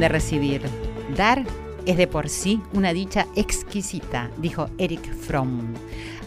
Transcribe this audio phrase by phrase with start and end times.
[0.00, 0.62] de recibir.
[1.14, 1.44] Dar
[1.84, 5.74] es de por sí una dicha exquisita, dijo Eric Fromm.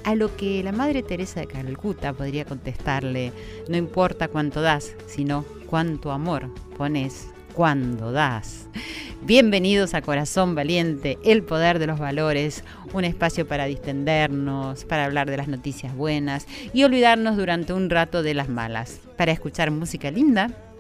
[0.04, 3.32] A lo que la Madre Teresa de Calcuta podría contestarle,
[3.68, 8.68] no importa cuánto das, sino cuánto amor pones cuando das.
[9.24, 12.64] Bienvenidos a Corazón Valiente, el poder de los valores,
[12.94, 18.22] un espacio para distendernos, para hablar de las noticias buenas y olvidarnos durante un rato
[18.22, 20.73] de las malas, para escuchar música linda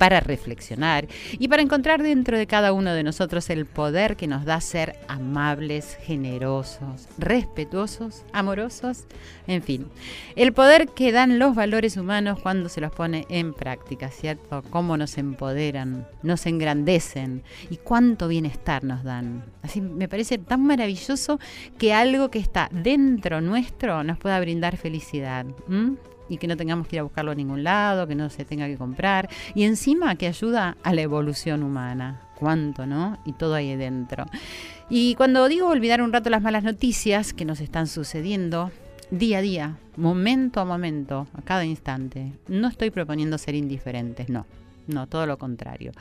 [0.00, 4.46] para reflexionar y para encontrar dentro de cada uno de nosotros el poder que nos
[4.46, 9.04] da ser amables, generosos, respetuosos, amorosos,
[9.46, 9.88] en fin,
[10.36, 14.62] el poder que dan los valores humanos cuando se los pone en práctica, ¿cierto?
[14.70, 19.44] Cómo nos empoderan, nos engrandecen y cuánto bienestar nos dan.
[19.60, 21.38] Así me parece tan maravilloso
[21.76, 25.44] que algo que está dentro nuestro nos pueda brindar felicidad.
[26.30, 28.66] Y que no tengamos que ir a buscarlo a ningún lado, que no se tenga
[28.68, 29.28] que comprar.
[29.54, 32.22] Y encima que ayuda a la evolución humana.
[32.36, 33.18] ¿Cuánto, no?
[33.26, 34.24] Y todo ahí dentro.
[34.88, 38.70] Y cuando digo olvidar un rato las malas noticias que nos están sucediendo,
[39.10, 44.46] día a día, momento a momento, a cada instante, no estoy proponiendo ser indiferentes, no.
[44.86, 45.92] No, todo lo contrario.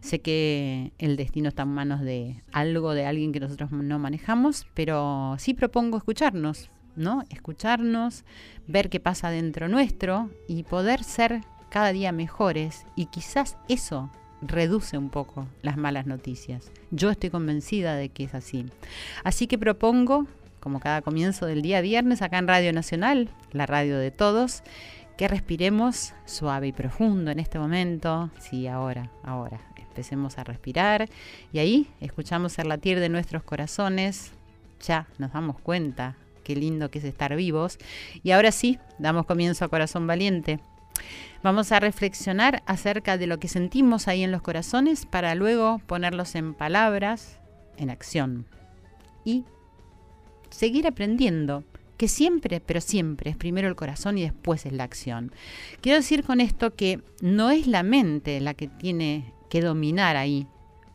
[0.00, 4.66] Sé que el destino está en manos de algo, de alguien que nosotros no manejamos,
[4.72, 7.24] pero sí propongo escucharnos, ¿no?
[7.30, 8.24] Escucharnos,
[8.66, 14.10] ver qué pasa dentro nuestro y poder ser cada día mejores y quizás eso
[14.42, 16.70] reduce un poco las malas noticias.
[16.90, 18.66] Yo estoy convencida de que es así.
[19.24, 20.26] Así que propongo,
[20.60, 24.62] como cada comienzo del día viernes acá en Radio Nacional, la radio de todos,
[25.16, 28.30] que respiremos suave y profundo en este momento.
[28.38, 29.60] Sí, ahora, ahora.
[29.76, 31.08] Empecemos a respirar
[31.52, 34.32] y ahí escuchamos el latir de nuestros corazones.
[34.80, 36.16] Ya nos damos cuenta
[36.50, 37.78] qué lindo que es estar vivos.
[38.24, 40.58] Y ahora sí, damos comienzo a Corazón Valiente.
[41.44, 46.34] Vamos a reflexionar acerca de lo que sentimos ahí en los corazones para luego ponerlos
[46.34, 47.38] en palabras,
[47.76, 48.46] en acción.
[49.24, 49.44] Y
[50.50, 51.62] seguir aprendiendo,
[51.96, 55.32] que siempre, pero siempre es primero el corazón y después es la acción.
[55.80, 60.48] Quiero decir con esto que no es la mente la que tiene que dominar ahí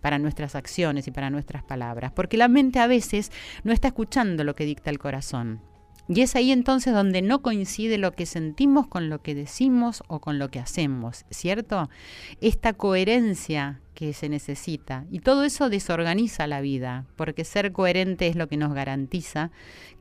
[0.06, 3.32] para nuestras acciones y para nuestras palabras, porque la mente a veces
[3.64, 5.62] no está escuchando lo que dicta el corazón.
[6.08, 10.22] Y es ahí entonces donde no coincide lo que sentimos con lo que decimos o
[10.22, 11.90] con lo que hacemos, ¿cierto?
[12.40, 15.06] Esta coherencia que se necesita.
[15.10, 19.52] Y todo eso desorganiza la vida, porque ser coherente es lo que nos garantiza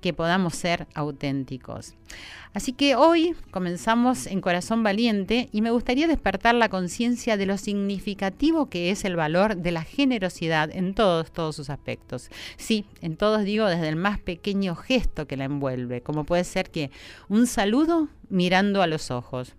[0.03, 1.95] que podamos ser auténticos.
[2.53, 7.57] Así que hoy comenzamos en Corazón Valiente y me gustaría despertar la conciencia de lo
[7.57, 12.31] significativo que es el valor de la generosidad en todos, todos sus aspectos.
[12.57, 16.71] Sí, en todos digo desde el más pequeño gesto que la envuelve, como puede ser
[16.71, 16.91] que
[17.29, 19.55] un saludo mirando a los ojos.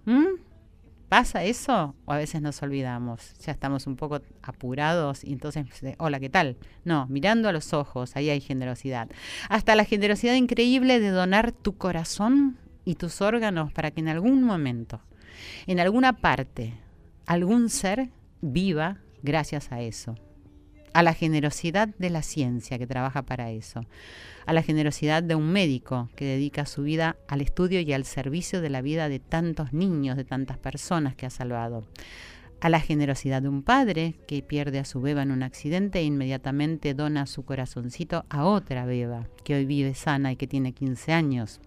[1.10, 1.96] ¿Pasa eso?
[2.06, 5.68] O a veces nos olvidamos, ya estamos un poco apurados y entonces,
[6.00, 6.58] hola, ¿qué tal?
[6.84, 9.10] No, mirando a los ojos, ahí hay generosidad.
[9.48, 14.44] Hasta la generosidad increíble de donar tu corazón y tus órganos para que en algún
[14.44, 15.00] momento,
[15.68, 16.74] en alguna parte,
[17.28, 18.10] algún ser
[18.42, 20.16] viva gracias a eso.
[20.96, 23.82] A la generosidad de la ciencia que trabaja para eso
[24.46, 28.62] a la generosidad de un médico que dedica su vida al estudio y al servicio
[28.62, 31.88] de la vida de tantos niños, de tantas personas que ha salvado,
[32.62, 36.04] a la generosidad de un padre que pierde a su beba en un accidente e
[36.04, 41.12] inmediatamente dona su corazoncito a otra beba que hoy vive sana y que tiene 15
[41.12, 41.60] años.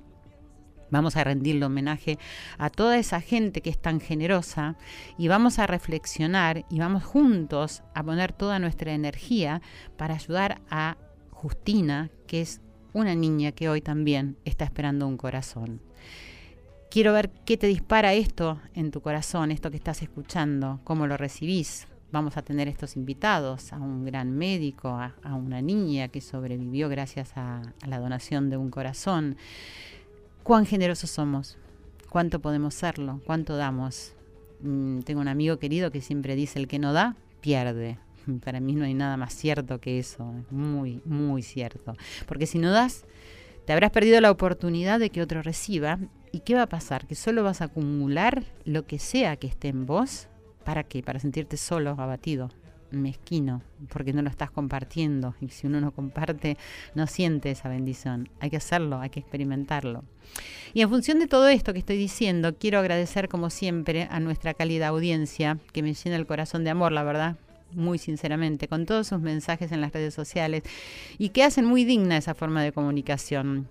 [0.90, 2.19] Vamos a rendirle homenaje
[2.58, 4.76] a toda esa gente que es tan generosa
[5.17, 9.61] y vamos a reflexionar y vamos juntos a poner toda nuestra energía
[9.96, 10.96] para ayudar a
[11.31, 12.61] Justina, que es
[12.93, 15.81] una niña que hoy también está esperando un corazón.
[16.90, 21.19] Quiero ver qué te dispara esto en tu corazón, esto que estás escuchando, cómo lo
[21.19, 21.87] recibís.
[22.11, 27.32] Vamos a tener estos invitados, a un gran médico, a, una niña que sobrevivió gracias
[27.37, 29.37] a, la donación de un corazón.
[30.43, 31.58] ¿Cuán generosos somos?
[32.08, 33.20] ¿Cuánto podemos serlo?
[33.26, 34.14] ¿Cuánto damos?
[34.61, 37.99] Mm, tengo un amigo querido que siempre dice, el que no da, pierde.
[38.44, 41.96] Para mí no hay nada más cierto que eso, muy, muy cierto.
[42.26, 43.05] Porque si no das,
[43.67, 45.99] te habrás perdido la oportunidad de que otro reciba.
[46.32, 47.06] ¿Y qué va a pasar?
[47.06, 50.29] Que solo vas a acumular lo que sea que esté en vos.
[50.64, 51.02] ¿Para qué?
[51.02, 52.50] Para sentirte solo, abatido,
[52.90, 55.35] mezquino, porque no lo estás compartiendo.
[55.40, 56.56] Y si uno no comparte,
[56.94, 58.29] no siente esa bendición.
[58.40, 60.05] Hay que hacerlo, hay que experimentarlo.
[60.75, 64.55] Y en función de todo esto que estoy diciendo, quiero agradecer como siempre a nuestra
[64.55, 67.37] cálida audiencia, que me llena el corazón de amor, la verdad,
[67.73, 70.62] muy sinceramente, con todos sus mensajes en las redes sociales
[71.19, 73.69] y que hacen muy digna esa forma de comunicación.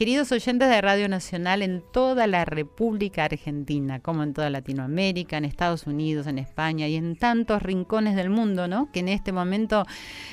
[0.00, 5.44] Queridos oyentes de Radio Nacional en toda la República Argentina, como en toda Latinoamérica, en
[5.44, 8.90] Estados Unidos, en España y en tantos rincones del mundo, ¿no?
[8.92, 9.84] Que en este momento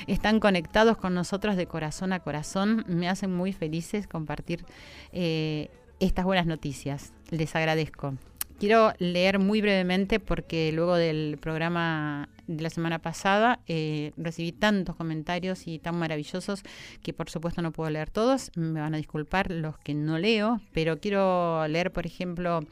[0.06, 4.64] están conectados con nosotros de corazón a corazón, me hacen muy felices compartir
[5.12, 5.68] eh,
[6.00, 7.12] estas buenas noticias.
[7.28, 8.14] Les agradezco.
[8.58, 14.96] Quiero leer muy brevemente porque luego del programa de la semana pasada eh, recibí tantos
[14.96, 16.62] comentarios y tan maravillosos
[17.02, 18.50] que por supuesto no puedo leer todos.
[18.56, 22.64] Me van a disculpar los que no leo, pero quiero leer, por ejemplo,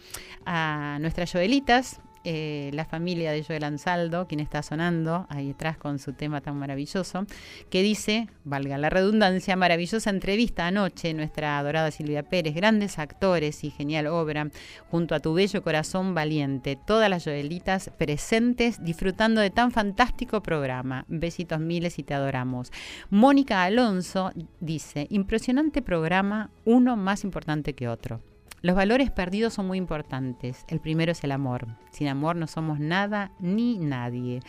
[0.44, 6.00] a nuestras Joelitas, eh, la familia de Joel Ansaldo, quien está sonando ahí detrás con
[6.00, 7.24] su tema tan maravilloso,
[7.70, 13.70] que dice, valga la redundancia, maravillosa entrevista anoche, nuestra adorada Silvia Pérez, grandes actores y
[13.70, 14.50] genial obra,
[14.90, 21.04] junto a tu bello corazón valiente, todas las Joelitas presentes disfrutando de tan fantástico programa.
[21.06, 22.72] Besitos miles y te adoramos.
[23.08, 28.20] Mónica Alonso dice, impresionante programa, uno más importante que otro.
[28.66, 30.64] Los valores perdidos son muy importantes.
[30.66, 31.68] El primero es el amor.
[31.92, 34.40] Sin amor no somos nada ni nadie.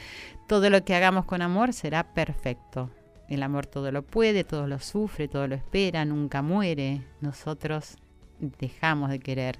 [0.47, 2.89] Todo lo que hagamos con amor será perfecto.
[3.29, 7.03] El amor todo lo puede, todo lo sufre, todo lo espera, nunca muere.
[7.21, 7.97] Nosotros
[8.39, 9.59] dejamos de querer.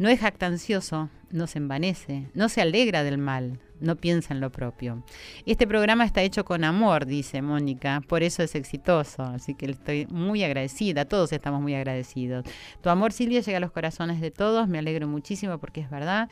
[0.00, 4.50] No es jactancioso, no se envanece, no se alegra del mal, no piensa en lo
[4.50, 5.04] propio.
[5.46, 10.06] Este programa está hecho con amor, dice Mónica, por eso es exitoso, así que estoy
[10.06, 12.44] muy agradecida, todos estamos muy agradecidos.
[12.82, 16.28] Tu amor, Silvia, llega a los corazones de todos, me alegro muchísimo porque es verdad.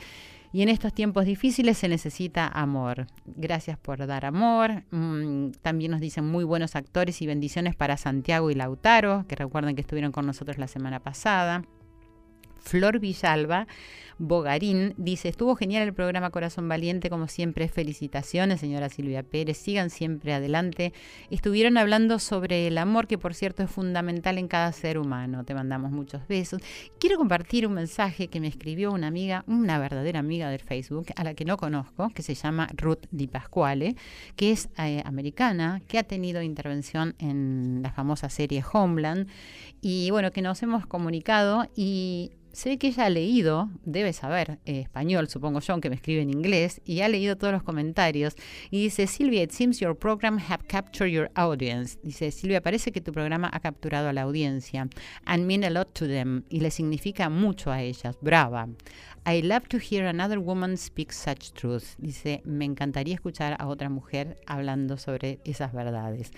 [0.55, 3.07] Y en estos tiempos difíciles se necesita amor.
[3.25, 4.85] Gracias por dar amor.
[4.91, 9.75] Mm, también nos dicen muy buenos actores y bendiciones para Santiago y Lautaro, que recuerden
[9.75, 11.63] que estuvieron con nosotros la semana pasada.
[12.59, 13.67] Flor Villalba
[14.19, 19.91] Bogarín dice, estuvo genial el programa Corazón Valiente, como siempre, felicitaciones, señora Silvia Pérez, sigan
[19.91, 20.93] siempre adelante.
[21.31, 25.45] Estuvieron hablando sobre el amor, que por cierto es fundamental en cada ser humano.
[25.45, 26.63] Te mandamos muchos besos.
[26.99, 31.25] Quiero compartir un mensaje que me escribió una amiga, una verdadera amiga del Facebook, a
[31.25, 33.97] la que no conozco, que se llama Ruth Di Pasquale,
[34.37, 39.29] que es eh, americana, que ha tenido intervención en la famosa serie Homeland,
[39.81, 42.33] y bueno, que nos hemos comunicado y
[42.65, 46.31] ve que ella ha leído, debe saber eh, español, supongo yo, aunque me escribe en
[46.31, 48.35] inglés, y ha leído todos los comentarios.
[48.71, 51.99] Y dice, Silvia, it seems your program have captured your audience.
[52.03, 54.89] Dice, Silvia, parece que tu programa ha capturado a la audiencia.
[55.25, 56.45] And mean a lot to them.
[56.49, 58.17] Y le significa mucho a ellas.
[58.21, 58.69] Brava.
[59.25, 61.95] I love to hear another woman speak such truth.
[61.99, 66.33] Dice, me encantaría escuchar a otra mujer hablando sobre esas verdades.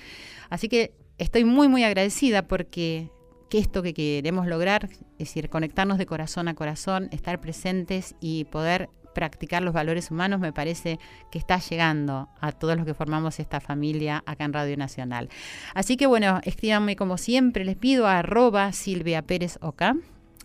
[0.50, 3.10] Así que estoy muy, muy agradecida porque
[3.54, 8.46] que esto que queremos lograr, es decir, conectarnos de corazón a corazón, estar presentes y
[8.46, 10.98] poder practicar los valores humanos, me parece
[11.30, 15.28] que está llegando a todos los que formamos esta familia acá en Radio Nacional.
[15.72, 19.94] Así que bueno, escríbanme como siempre, les pido a arroba Silvia Pérez Oca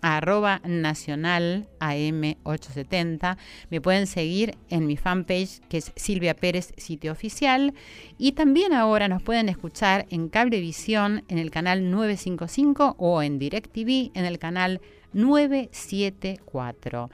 [0.01, 3.37] arroba nacional AM870.
[3.69, 7.73] Me pueden seguir en mi fanpage que es Silvia Pérez Sitio Oficial.
[8.17, 14.11] Y también ahora nos pueden escuchar en Cablevisión en el canal 955 o en DirecTV
[14.13, 14.81] en el canal
[15.13, 17.09] 974.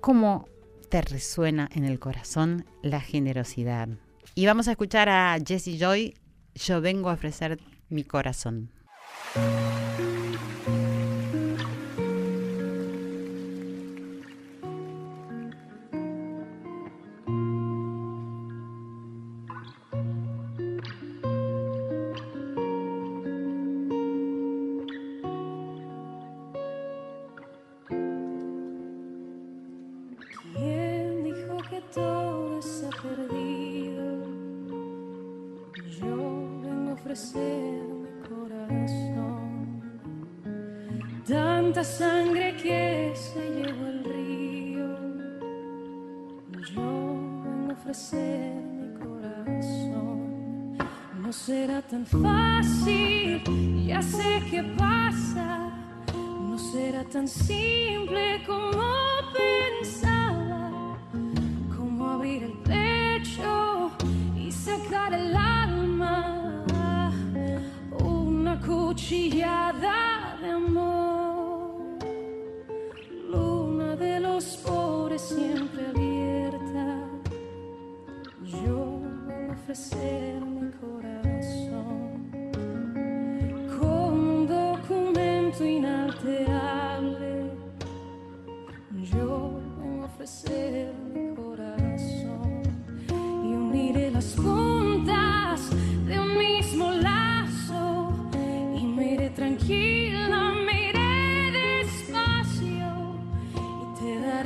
[0.00, 0.48] ¿Cómo
[0.88, 3.88] te resuena en el corazón la generosidad?
[4.34, 6.14] Y vamos a escuchar a Jessie Joy.
[6.54, 8.70] Yo vengo a ofrecer mi corazón.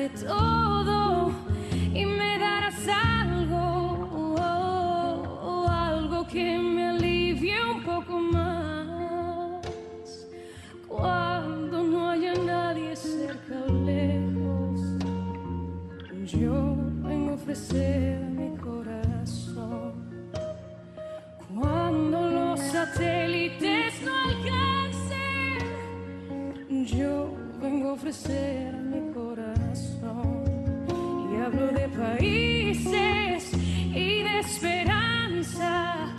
[0.06, 1.32] Daré todo
[1.92, 4.36] y me darás algo,
[5.68, 9.66] algo que me alivie un poco más
[10.88, 14.80] cuando no haya nadie cerca o lejos.
[16.24, 19.94] Yo vengo a ofrecer mi corazón
[21.54, 25.64] cuando los satélites no alcancen.
[26.84, 28.85] Yo vengo a ofrecer
[31.46, 36.12] hablo de países y de esperanza.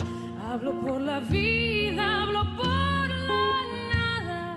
[0.48, 3.60] Hablo por la vida, hablo por la
[3.92, 4.56] nada.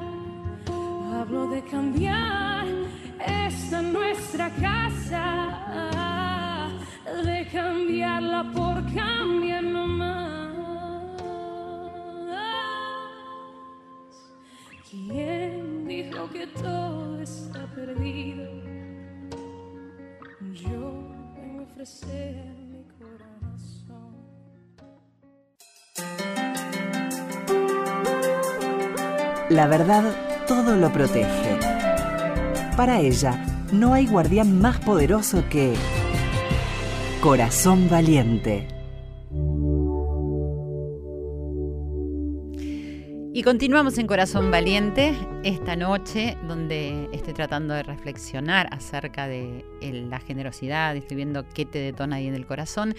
[1.19, 2.65] Hablo de cambiar
[3.19, 5.25] esta nuestra casa,
[7.25, 10.51] de cambiarla por cambiar nomás.
[14.89, 18.70] ¿Quién dijo que todo está perdido?
[20.63, 20.93] Yo
[21.35, 22.35] vengo a ofrecer
[22.71, 24.11] mi corazón.
[29.49, 30.03] La verdad
[30.47, 31.57] todo lo protege.
[32.77, 35.73] Para ella, no hay guardián más poderoso que
[37.21, 38.80] Corazón Valiente.
[43.33, 50.09] Y continuamos en Corazón Valiente esta noche, donde estoy tratando de reflexionar acerca de el-
[50.09, 52.93] la generosidad, estoy viendo qué te detona ahí en el corazón.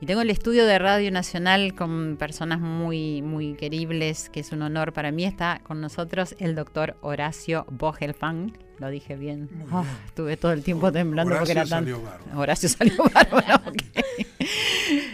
[0.00, 4.62] Y tengo el estudio de Radio Nacional con personas muy, muy queribles, que es un
[4.62, 5.24] honor para mí.
[5.24, 8.52] Está con nosotros el doctor Horacio Bogelfang.
[8.80, 9.48] Lo dije bien.
[9.70, 9.94] Ah, bien.
[10.06, 11.84] estuve todo el tiempo temblando porque era tan.
[11.84, 12.40] salió bárbaro.
[12.40, 13.62] Horacio salió bárbaro.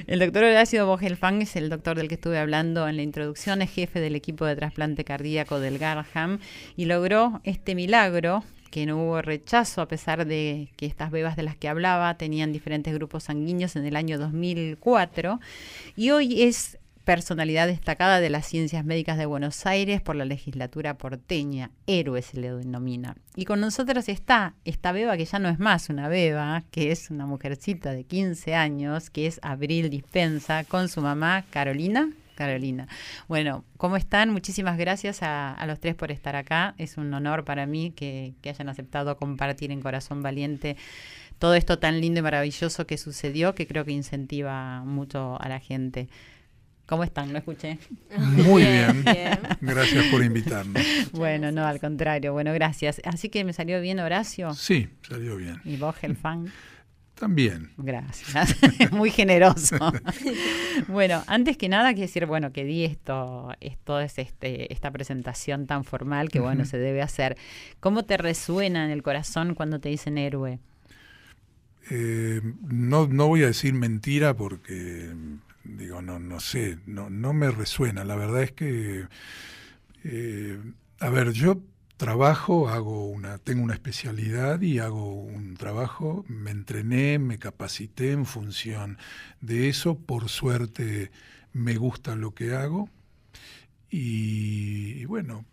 [0.07, 3.73] El doctor Horacio Bogelfang es el doctor del que estuve hablando en la introducción, es
[3.73, 6.39] jefe del equipo de trasplante cardíaco del Garham
[6.77, 11.43] y logró este milagro que no hubo rechazo a pesar de que estas bebas de
[11.43, 15.41] las que hablaba tenían diferentes grupos sanguíneos en el año 2004
[15.97, 20.99] y hoy es personalidad destacada de las ciencias médicas de Buenos Aires por la legislatura
[20.99, 23.15] porteña, héroe se le denomina.
[23.37, 27.09] Y con nosotros está esta beba que ya no es más una beba, que es
[27.13, 32.11] una mujercita de 15 años, que es Abril Dispensa, con su mamá Carolina.
[32.35, 32.87] Carolina.
[33.29, 34.31] Bueno, ¿cómo están?
[34.31, 36.75] Muchísimas gracias a, los tres por estar acá.
[36.77, 40.77] Es un honor para mí que hayan aceptado compartir en Corazón Valiente
[41.39, 45.61] todo esto tan lindo y maravilloso que sucedió, que creo que incentiva mucho a la
[45.61, 46.09] gente.
[46.87, 47.33] ¿Cómo están?
[47.33, 47.79] ¿No escuché?
[48.17, 49.05] Muy bien.
[49.61, 50.81] Gracias por invitarnos.
[51.13, 52.33] Bueno, no, al contrario.
[52.33, 53.01] Bueno, gracias.
[53.05, 55.61] Así que me salió bien Horacio Sí, salió bien.
[55.65, 56.53] y vos, fan.
[57.17, 57.71] También.
[57.79, 58.57] Gracias.
[58.93, 59.77] Muy generoso.
[60.87, 65.67] bueno, antes que nada, quiero decir, bueno, que di esto, esto es este, esta presentación
[65.67, 67.37] tan formal que, bueno, se debe hacer.
[67.81, 70.59] ¿Cómo te resuena en el corazón cuando te dicen héroe?
[71.91, 75.11] Eh, no, no voy a decir mentira porque,
[75.69, 78.05] digo, no, no sé, no, no me resuena.
[78.05, 79.07] La verdad es que,
[80.05, 80.61] eh,
[81.01, 81.61] a ver, yo
[81.97, 88.27] trabajo, hago una, tengo una especialidad y hago un trabajo, me entrené, me capacité en
[88.27, 88.99] función
[89.41, 91.11] de eso, por suerte
[91.53, 92.91] me gusta lo que hago
[93.91, 95.47] y, y bueno,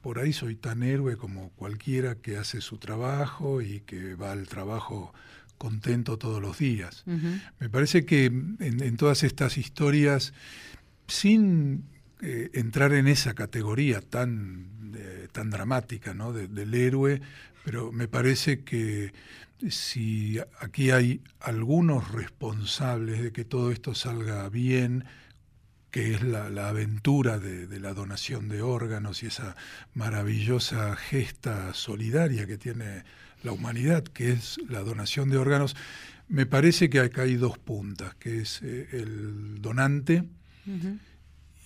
[0.00, 4.48] por ahí soy tan héroe como cualquiera que hace su trabajo y que va al
[4.48, 5.12] trabajo
[5.60, 7.04] contento todos los días.
[7.60, 10.32] Me parece que en, en todas estas historias,
[11.06, 11.84] sin
[12.22, 16.32] eh, entrar en esa categoría tan, eh, tan dramática ¿no?
[16.32, 17.20] de- del héroe,
[17.64, 19.12] pero me parece que
[19.68, 25.04] si aquí hay algunos responsables de que todo esto salga bien,
[25.90, 29.56] que es la, la aventura de, de la donación de órganos y esa
[29.92, 33.04] maravillosa gesta solidaria que tiene
[33.42, 35.76] la humanidad, que es la donación de órganos,
[36.28, 40.24] me parece que acá hay dos puntas, que es eh, el donante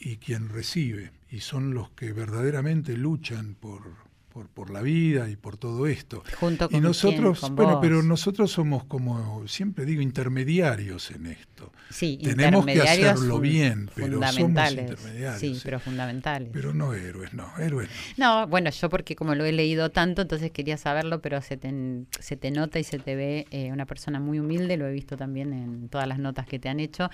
[0.00, 4.03] y quien recibe, y son los que verdaderamente luchan por,
[4.34, 6.24] por, por la vida y por todo esto.
[6.40, 7.80] Junto con y nosotros, quién, con bueno, vos.
[7.80, 11.72] pero nosotros somos como, siempre digo, intermediarios en esto.
[11.88, 15.38] Sí, Tenemos que hacerlo bien, pero somos intermediarios.
[15.38, 15.60] Sí, sí.
[15.62, 16.50] pero fundamentales.
[16.52, 17.88] Pero no héroes, no, héroes
[18.18, 18.40] no.
[18.40, 21.72] No, bueno, yo porque como lo he leído tanto, entonces quería saberlo, pero se te,
[22.18, 25.16] se te nota y se te ve eh, una persona muy humilde, lo he visto
[25.16, 27.08] también en todas las notas que te han hecho.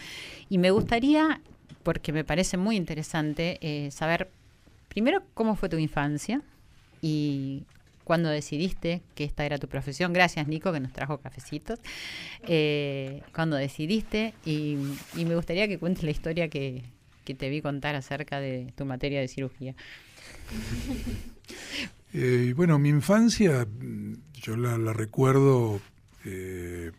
[0.48, 1.42] Y me gustaría,
[1.82, 4.30] porque me parece muy interesante, eh, saber
[4.88, 6.40] primero cómo fue tu infancia
[7.02, 7.64] y
[8.04, 10.12] cuando decidiste que esta era tu profesión.
[10.12, 11.78] Gracias, Nico, que nos trajo cafecitos.
[12.42, 14.76] Eh, cuando decidiste, y,
[15.16, 16.82] y me gustaría que cuentes la historia que,
[17.24, 19.74] que te vi contar acerca de tu materia de cirugía.
[22.12, 23.66] Eh, bueno, mi infancia,
[24.34, 25.80] yo la, la recuerdo
[26.24, 26.90] eh,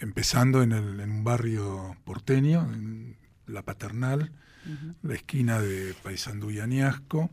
[0.00, 4.32] empezando en, el- en un barrio porteño, en La Paternal,
[5.02, 7.30] la esquina de Paysandú y Añasco.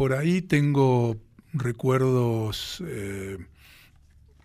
[0.00, 1.20] Por ahí tengo
[1.52, 3.36] recuerdos eh,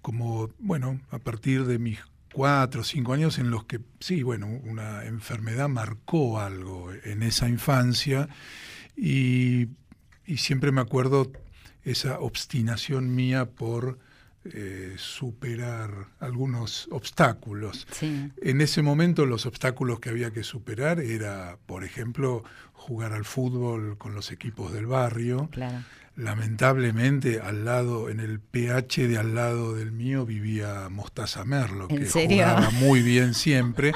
[0.02, 2.00] como, bueno, a partir de mis
[2.34, 7.48] cuatro o cinco años en los que, sí, bueno, una enfermedad marcó algo en esa
[7.48, 8.28] infancia
[8.98, 9.70] y,
[10.26, 11.32] y siempre me acuerdo
[11.86, 13.98] esa obstinación mía por
[14.44, 17.88] eh, superar algunos obstáculos.
[17.92, 18.30] Sí.
[18.42, 22.44] En ese momento los obstáculos que había que superar era, por ejemplo,
[22.88, 25.50] jugar al fútbol con los equipos del barrio.
[25.52, 25.80] Claro.
[26.18, 31.98] Lamentablemente, al lado, en el PH de al lado del mío vivía Mostaza Merlo, ¿En
[32.00, 32.44] que serio?
[32.46, 33.92] jugaba muy bien siempre.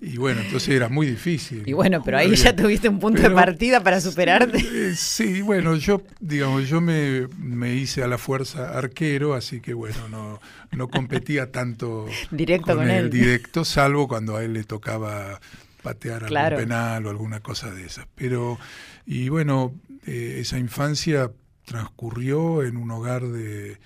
[0.00, 1.62] Y bueno, entonces era muy difícil.
[1.64, 4.58] Y bueno, pero ahí ya tuviste un punto Pero- de partida para superarte.
[4.58, 9.72] Eh, sí, bueno, yo, digamos, yo me, me hice a la fuerza arquero, así que
[9.74, 10.40] bueno, no,
[10.72, 13.10] no competía tanto Directo con el él.
[13.10, 15.40] directo, salvo cuando a él le tocaba
[15.86, 16.56] patear algún Claro.
[16.56, 18.06] penal o alguna cosa de esas.
[18.16, 18.58] Pero,
[19.06, 19.72] y bueno,
[20.04, 21.30] eh, esa infancia
[21.64, 23.78] transcurrió en un hogar de,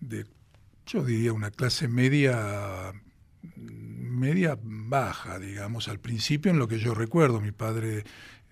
[0.00, 0.24] de,
[0.86, 2.92] yo diría, una clase media
[4.24, 7.40] media baja, digamos, al principio en lo que yo recuerdo.
[7.40, 8.04] Mi padre,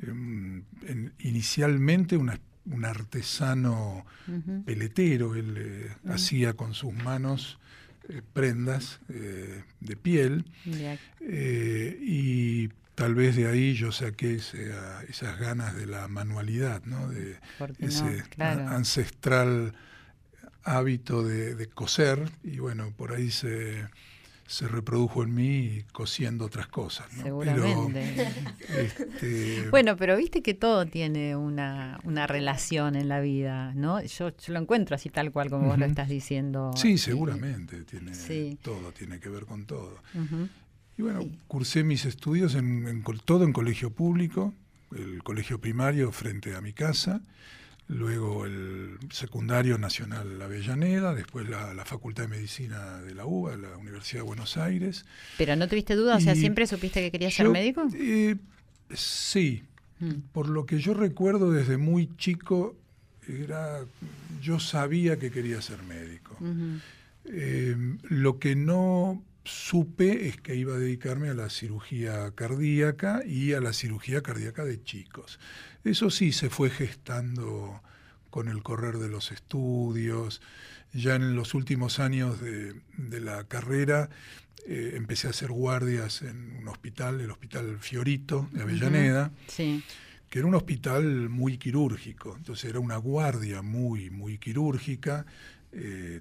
[0.03, 4.05] em, en- inicialmente una- un artesano
[4.67, 6.11] peletero, él eh, Mm.
[6.11, 7.59] hacía con sus manos
[8.09, 10.45] eh, prendas de piel
[12.01, 12.69] y
[13.01, 14.71] tal vez de ahí yo saqué ese-
[15.09, 17.09] esas ganas de la manualidad, ¿no?
[17.09, 18.25] de ¿por qué ese no?
[18.29, 18.69] Claro.
[18.69, 19.73] a- ancestral
[20.65, 23.89] hábito de, de coser y bueno, por ahí se,
[24.47, 27.07] se reprodujo en mí cosiendo otras cosas.
[27.17, 27.23] ¿no?
[27.23, 28.29] Seguramente.
[28.69, 34.03] Pero, este, Bueno, pero viste que todo tiene una, una relación en la vida, ¿no?
[34.03, 36.73] Yo, yo lo encuentro así tal cual como vos lo estás diciendo.
[36.77, 38.59] sí, seguramente, tiene Sí.
[38.63, 39.97] todo, tiene que ver con todo.
[40.15, 40.49] Ujú.
[41.01, 44.53] Y bueno, cursé mis estudios en, todo en colegio público,
[44.95, 47.23] el colegio primario frente a mi casa,
[47.89, 53.79] luego el secundario nacional Avellaneda, después la, la Facultad de Medicina de la UBA, la
[53.79, 55.07] Universidad de Buenos Aires.
[55.39, 57.89] Pero no tuviste duda, o sea, ¿siempre supiste que querías ser médico?
[57.95, 58.37] eh,
[58.93, 59.63] sí,
[60.01, 60.21] Mm.
[60.33, 62.75] por lo que yo recuerdo desde muy chico,
[63.29, 63.81] era,
[64.43, 66.37] yo sabía que quería ser médico.
[67.27, 67.77] Eh,
[68.09, 73.61] lo que no supe es que iba a dedicarme a la cirugía cardíaca y a
[73.61, 75.39] la cirugía cardíaca de chicos.
[75.85, 77.83] Eso sí se fue gestando
[78.31, 80.41] con el correr de los estudios.
[80.93, 84.11] Ya en los últimos años de, de la carrera
[84.67, 89.83] eh, empecé a hacer guardias en un hospital, el Hospital Fiorito de Avellaneda Sí.
[90.29, 95.25] que era un hospital muy quirúrgico, entonces era una guardia muy, muy quirúrgica,
[95.73, 96.21] eh,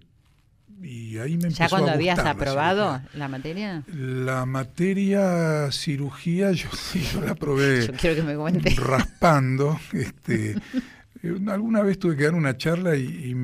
[0.82, 3.84] y ahí me empezó ¿Ya cuando a habías gustar aprobado la materia?
[3.94, 8.76] La materia cirugía, yo sí, yo la probé Yo quiero que me cuentes.
[8.78, 9.80] raspando.
[9.94, 10.52] Este,
[11.24, 13.36] eh, alguna vez tuve que dar una charla y, y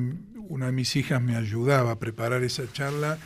[0.48, 3.18] una de mis hijas me ayudaba a preparar esa charla.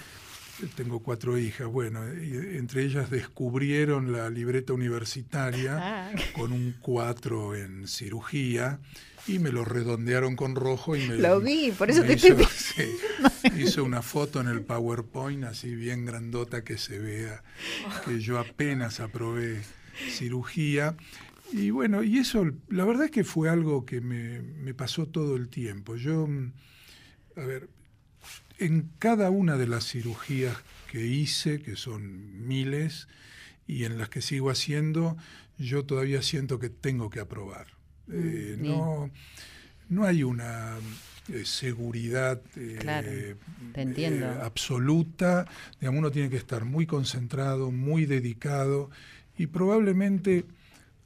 [0.74, 6.10] Tengo cuatro hijas, bueno, y entre ellas descubrieron la libreta universitaria Ah.
[6.34, 8.78] con un 4 en cirugía
[9.26, 12.96] y me lo redondearon con rojo y me Lo vi, por eso te hizo, sí,
[13.56, 17.42] hizo una foto en el PowerPoint así bien grandota que se vea
[18.04, 19.62] que yo apenas aprobé
[20.10, 20.96] cirugía
[21.52, 25.34] y bueno, y eso la verdad es que fue algo que me, me pasó todo
[25.34, 25.96] el tiempo.
[25.96, 26.28] Yo
[27.36, 27.68] a ver,
[28.58, 30.56] en cada una de las cirugías
[30.90, 33.08] que hice, que son miles,
[33.66, 35.16] y en las que sigo haciendo,
[35.58, 37.79] yo todavía siento que tengo que aprobar.
[38.08, 39.10] Eh, no,
[39.88, 40.78] no hay una...
[41.28, 42.40] eh, seguridad
[42.78, 43.36] Claro, eh,
[43.72, 44.26] te entiendo.
[44.26, 45.46] eh, absoluta.
[45.80, 48.90] Digamos, uno tiene que estar muy concentrado, muy dedicado
[49.36, 50.44] y probablemente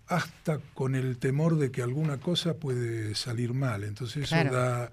[0.06, 3.84] hasta con el temor de que alguna cosa puede salir mal.
[3.84, 4.92] Entonces eso da,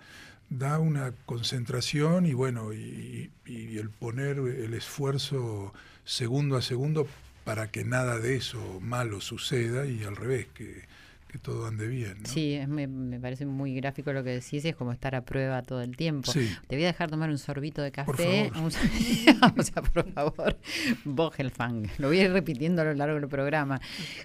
[0.50, 5.74] da una concentración y bueno, y, y el poner el esfuerzo
[6.06, 7.08] segundo a segundo
[7.44, 10.84] para que nada de eso malo suceda y al revés, que,
[11.32, 12.18] que todo ande bien.
[12.22, 12.28] ¿no?
[12.30, 15.62] Sí, es- me, me parece muy gráfico lo que decís, es como estar a prueba
[15.62, 16.32] todo el tiempo.
[16.32, 16.52] Sí.
[16.68, 18.50] Te voy a dejar tomar un sorbito de Por café.
[18.54, 18.64] favor.
[18.66, 18.72] Un
[19.60, 20.58] o sea, por favor,
[21.06, 21.88] Vogelfang.
[21.98, 23.80] Lo voy a ir repitiendo a lo largo del programa.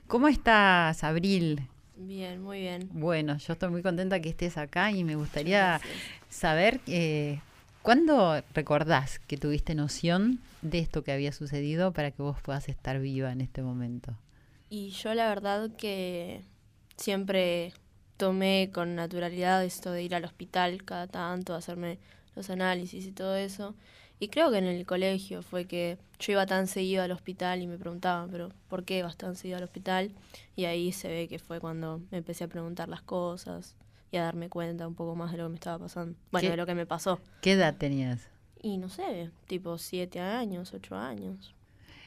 [0.07, 1.63] ¿Cómo estás, Abril?
[1.97, 2.89] Bien, muy bien.
[2.93, 5.93] Bueno, yo estoy muy contenta que estés acá y me gustaría Gracias.
[6.29, 7.41] saber eh,
[7.83, 13.01] cuándo recordás que tuviste noción de esto que había sucedido para que vos puedas estar
[13.01, 14.15] viva en este momento.
[14.69, 16.43] Y yo la verdad que
[16.97, 17.73] siempre
[18.17, 21.99] tomé con naturalidad esto de ir al hospital cada tanto, hacerme
[22.35, 23.75] los análisis y todo eso.
[24.19, 27.67] Y creo que en el colegio fue que yo iba tan seguido al hospital y
[27.67, 30.13] me preguntaban, pero ¿por qué vas tan seguido al hospital?
[30.55, 33.77] Y ahí se ve que fue cuando me empecé a preguntar las cosas
[34.11, 36.17] y a darme cuenta un poco más de lo que me estaba pasando.
[36.33, 36.51] Bueno, ¿Qué?
[36.51, 37.21] de lo que me pasó.
[37.43, 38.31] ¿Qué edad tenías?
[38.63, 41.55] Y no sé, tipo siete años, ocho años.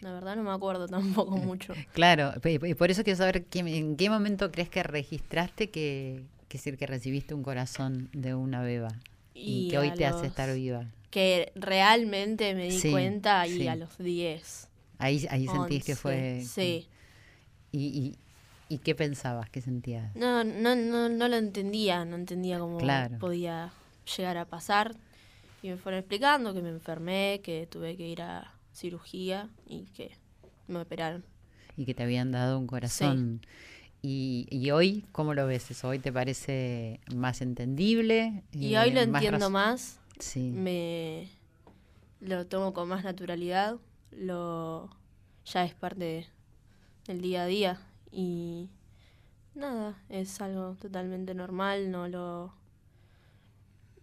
[0.02, 1.74] La verdad no me acuerdo tampoco mucho.
[1.94, 6.88] Claro, y por eso quiero saber en qué momento crees que registraste que, decir, que
[6.88, 8.90] recibiste un corazón de una beba
[9.34, 10.86] y, Y que hoy te hace estar viva.
[11.12, 13.68] Que realmente me di Sí, cuenta ahí sí.
[13.68, 14.68] a los 10.
[15.00, 16.42] Ahí, ahí sentís que 11, fue...
[16.46, 16.88] Sí.
[17.72, 18.18] Y, y,
[18.72, 19.50] ¿Y qué pensabas?
[19.50, 20.16] ¿Qué sentías?
[20.16, 23.18] No, no, no, no lo entendía, no entendía cómo Claro.
[23.18, 23.72] podía
[24.18, 24.96] llegar a pasar.
[25.64, 30.12] Y me fueron explicando que me enfermé, que tuve que ir a cirugía y que
[30.68, 31.24] me operaron.
[31.78, 33.42] Y que te habían dado un corazón.
[34.02, 35.90] Y, y hoy, ¿cómo lo ves eso?
[35.90, 38.44] ¿Hoy te parece más entendible?
[38.54, 40.52] Y Eh, hoy lo más entiendo más, Sí.
[40.52, 41.30] me
[42.22, 43.78] lo tomo con más naturalidad,
[44.12, 44.90] lo
[45.46, 46.28] ya es parte
[47.08, 48.70] del día a día y
[49.56, 52.54] nada, es algo totalmente normal, no lo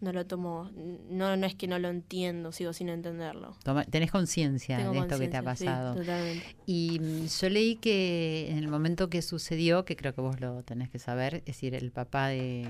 [0.06, 0.70] no lo tomo,
[1.10, 3.56] no, no es que no lo entiendo, sigo sin entenderlo.
[3.64, 5.94] Toma- tenés conciencia de esto que te ha sí, pasado.
[5.96, 6.46] totalmente.
[6.66, 10.62] Y mm, yo leí que en el momento que sucedió, que creo que vos lo
[10.62, 12.66] tenés que saber, es decir, el papá de,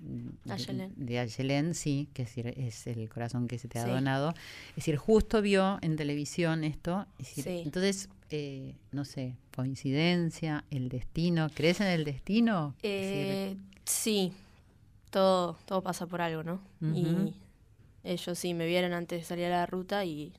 [0.00, 0.92] de, Ayelen.
[0.96, 3.90] de sí, que es, decir, es el corazón que se te ha Sí.
[3.90, 4.30] donado,
[4.70, 7.62] es decir, justo vio en televisión esto, es decir, Sí.
[7.64, 12.74] entonces, eh, no sé, coincidencia, el destino, ¿crees en el destino?
[12.82, 14.32] Decir, Eh, sí,
[15.10, 16.60] todo, todo pasa por algo, ¿no?
[16.94, 17.34] Y
[18.04, 20.32] ellos sí me vieron antes de salir a la ruta y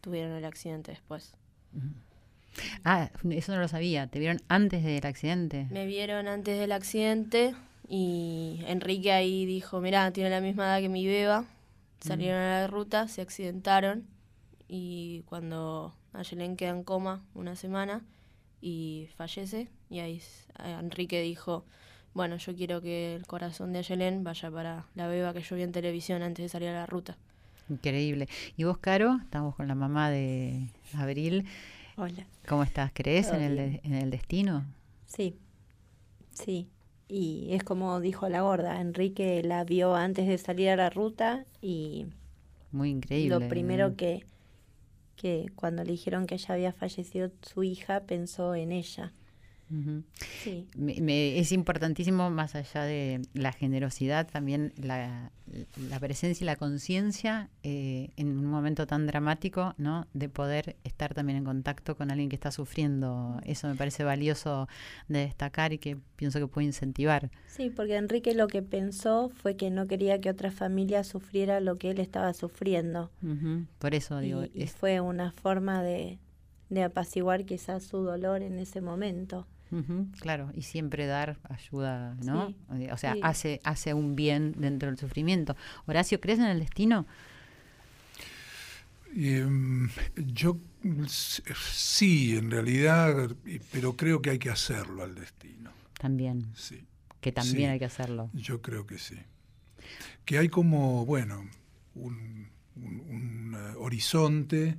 [0.00, 1.34] tuvieron el accidente después.
[2.84, 5.66] ah, eso no lo sabía, ¿te vieron antes del accidente?
[5.70, 7.54] Me vieron antes del accidente
[7.88, 11.44] y Enrique ahí dijo, mirá, tiene la misma edad que mi beba.
[12.00, 14.06] Salieron a la ruta, se accidentaron
[14.68, 18.02] y cuando Ayelen queda en coma una semana
[18.62, 20.22] y fallece y ahí
[20.64, 21.64] eh, Enrique dijo,
[22.14, 25.62] bueno, yo quiero que el corazón de Ayelen vaya para la beba que yo vi
[25.62, 27.16] en televisión antes de salir a la ruta.
[27.68, 28.28] Increíble.
[28.56, 29.18] ¿Y vos, Caro?
[29.22, 31.44] Estamos con la mamá de Abril.
[31.96, 32.26] Hola.
[32.48, 32.90] ¿Cómo estás?
[32.92, 34.64] ¿Crees en el, de- en el destino?
[35.06, 35.36] Sí,
[36.32, 36.68] sí.
[37.08, 41.44] Y es como dijo la gorda, Enrique la vio antes de salir a la ruta
[41.60, 42.06] y
[42.72, 43.38] Muy increíble.
[43.40, 44.24] lo primero que,
[45.16, 49.12] que cuando le dijeron que ella había fallecido su hija, pensó en ella.
[49.70, 50.02] Ujú.
[50.42, 55.30] Sí, Me- me- es importantísimo, más allá de la generosidad, también la,
[55.88, 60.06] la presencia y la conciencia eh, en un momento tan dramático, ¿no?
[60.12, 63.40] De poder estar también en contacto con alguien que está sufriendo.
[63.44, 64.68] Eso me parece valioso
[65.08, 67.30] de destacar y que pienso que puede incentivar.
[67.46, 71.78] sí, porque Enrique lo que pensó fue que no quería que otra familia sufriera lo
[71.78, 73.10] que él estaba sufriendo.
[73.78, 76.18] Por eso digo, y, y es- fue una forma de,
[76.70, 79.46] de apaciguar quizás su dolor en ese momento.
[80.20, 82.48] Claro, y siempre dar ayuda, ¿no?
[82.48, 83.20] Sí, Eh, O sea, sí.
[83.22, 85.56] hace, hace un bien dentro del sufrimiento.
[85.86, 87.06] Horacio, ¿crees en el destino?
[89.14, 90.58] Em, yo
[91.72, 95.72] sí, en realidad, y- pero creo que hay que hacerlo al destino.
[95.98, 96.84] También, Sí,
[97.20, 97.72] que también Sí.
[97.72, 98.30] hay que hacerlo.
[98.32, 99.16] yo creo que sí.
[100.24, 101.48] Que hay como, bueno,
[101.94, 104.76] un, un- un, eh, horizonte,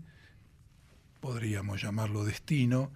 [1.19, 2.91] podríamos llamarlo destino,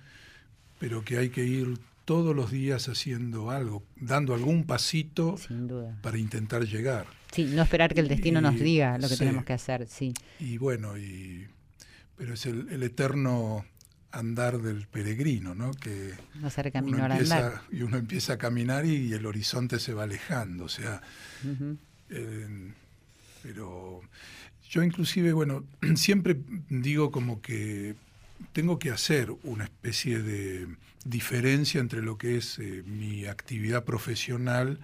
[0.79, 5.97] pero que hay que ir todos los días haciendo algo, dando algún pasito Sin duda.
[6.01, 7.07] para intentar llegar.
[7.31, 9.19] Sí, no esperar que el destino nos diga lo que sí.
[9.19, 10.13] tenemos que hacer, sí.
[10.39, 11.47] Y bueno, y,
[12.15, 13.65] pero es el, el eterno
[14.15, 15.71] andar del peregrino, ¿no?
[15.71, 17.17] Que No uno al andar.
[17.19, 20.65] empieza, y uno empieza a caminar y, el horizonte se va alejando.
[20.65, 21.01] O sea,
[22.09, 22.71] eh,
[23.43, 24.01] Pero
[24.69, 26.38] yo inclusive, bueno, siempre
[26.69, 27.95] digo como que
[28.54, 30.67] tengo que hacer una especie de
[31.06, 34.80] diferencia entre lo que es eh, mi actividad profesional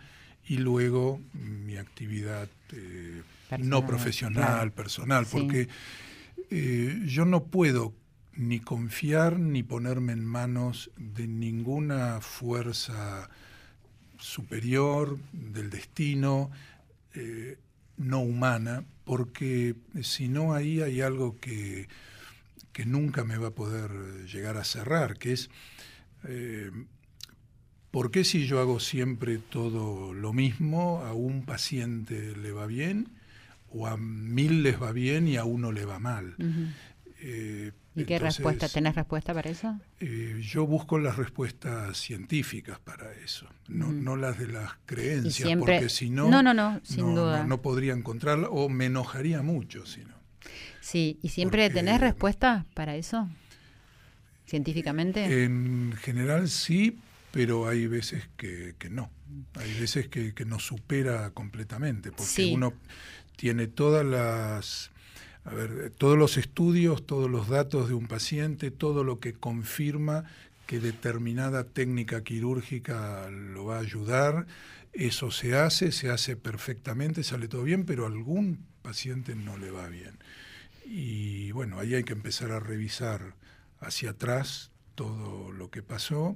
[0.47, 3.21] y luego mi actividad eh,
[3.59, 4.71] no profesional, claro.
[4.73, 5.31] personal, Sí.
[5.31, 5.67] porque
[6.49, 7.93] eh, yo no puedo
[8.33, 13.29] ni confiar ni ponerme en manos de ninguna fuerza
[14.17, 16.51] superior del destino
[17.97, 21.89] no humana, porque si no ahí hay algo que,
[22.73, 23.91] que nunca me va a poder
[24.27, 25.49] llegar a cerrar, que es
[26.27, 26.71] eh,
[27.91, 33.09] ¿por qué si yo hago siempre todo lo mismo, a un paciente le va bien,
[33.69, 36.35] o a mil les va bien y a uno le va mal?
[37.23, 38.69] Eh, ¿Y qué entonces, respuesta?
[38.69, 39.77] ¿Tenés respuesta para eso?
[39.99, 45.89] eh, yo busco las respuestas científicas para eso, no, las de las creencias, siempre- porque
[45.89, 47.41] si no, No, no, no, sin no, duda.
[47.43, 50.20] no- no podría encontrarla o me enojaría mucho si no.
[50.81, 53.29] Sí, ¿y siempre Porque- tenés respuesta para eso?
[54.45, 55.43] ¿Científicamente?
[55.43, 56.99] En general sí,
[57.31, 59.09] pero hay veces que, que no.
[59.55, 62.51] Hay veces que, que nos supera completamente, porque Sí.
[62.53, 62.73] uno
[63.37, 64.91] tiene todas las,
[65.45, 70.25] a ver, todos los estudios, todos los datos de un paciente, todo lo que confirma
[70.67, 74.47] que determinada técnica quirúrgica lo va a ayudar.
[74.93, 79.71] Eso se hace, se hace perfectamente, sale todo bien, pero a algún paciente no le
[79.71, 80.17] va bien.
[80.93, 83.35] Y bueno, ahí hay que empezar a revisar
[83.79, 86.35] hacia atrás todo lo que pasó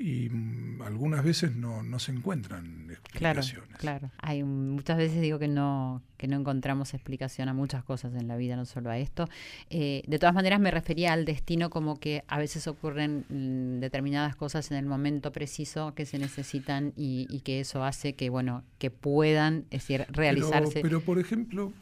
[0.00, 3.78] y mm, algunas veces no, no se encuentran Claro, explicaciones.
[3.78, 4.10] claro.
[4.18, 8.26] Hay un- muchas veces digo que no que no encontramos explicación a muchas cosas en
[8.26, 9.28] la vida, no solo a esto.
[9.70, 14.34] Eh, de todas maneras me refería al destino como que a veces ocurren mm, determinadas
[14.34, 18.64] cosas en el momento preciso que se necesitan y, y que eso hace que bueno
[18.78, 20.80] que puedan es decir Pero- realizarse.
[20.82, 21.72] Pero, por ejemplo,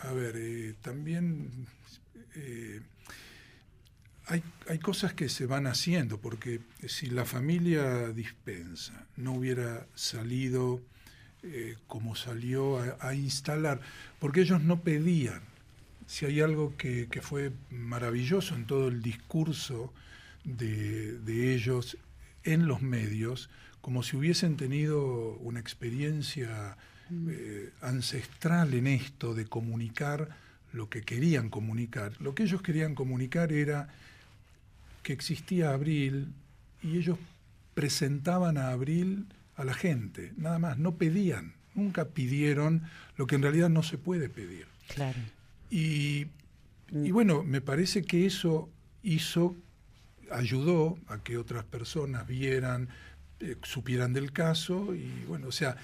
[0.00, 1.66] a ver, eh, también
[2.34, 2.80] eh,
[4.26, 10.80] hay, hay cosas que se van haciendo, porque si la familia dispensa no hubiera salido
[11.42, 13.80] eh, como salió a, a instalar,
[14.18, 15.42] porque ellos no pedían,
[16.06, 19.92] si hay algo que, que fue maravilloso en todo el discurso
[20.44, 21.96] de, de ellos
[22.44, 26.76] en los medios, como si hubiesen tenido una experiencia
[27.10, 30.28] eh, ancestral en esto de comunicar
[30.72, 32.12] lo que querían comunicar.
[32.20, 33.88] Lo que ellos querían comunicar era
[35.02, 36.28] que existía Abril
[36.82, 37.18] y ellos
[37.74, 42.82] presentaban a Abril a la gente, nada más, no pedían, nunca pidieron
[43.16, 44.66] lo que en realidad no se puede pedir.
[44.94, 45.18] Claro.
[45.70, 46.26] Y,
[46.92, 48.68] y bueno, me parece que eso
[49.02, 49.56] hizo,
[50.30, 52.88] ayudó a que otras personas vieran,
[53.40, 55.76] eh, supieran del caso y bueno, o sea,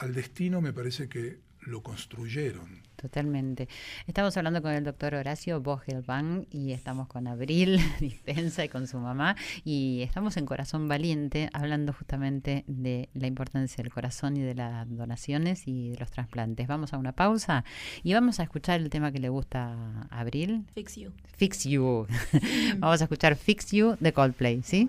[0.00, 2.82] al destino me parece que lo construyeron.
[2.96, 3.68] Totalmente.
[4.06, 8.98] Estamos hablando con el doctor Horacio Bogelban y estamos con Abril Dispensa y con su
[8.98, 14.54] mamá y estamos en Corazón Valiente hablando justamente de la importancia del corazón y de
[14.54, 16.66] las donaciones y de los trasplantes.
[16.66, 17.64] Vamos a una pausa
[18.02, 19.74] y vamos a escuchar el tema que le gusta
[20.10, 21.12] a Abril, Fix you.
[21.36, 22.06] Fix You.
[22.78, 24.88] vamos a escuchar Fix You de Coldplay, ¿sí?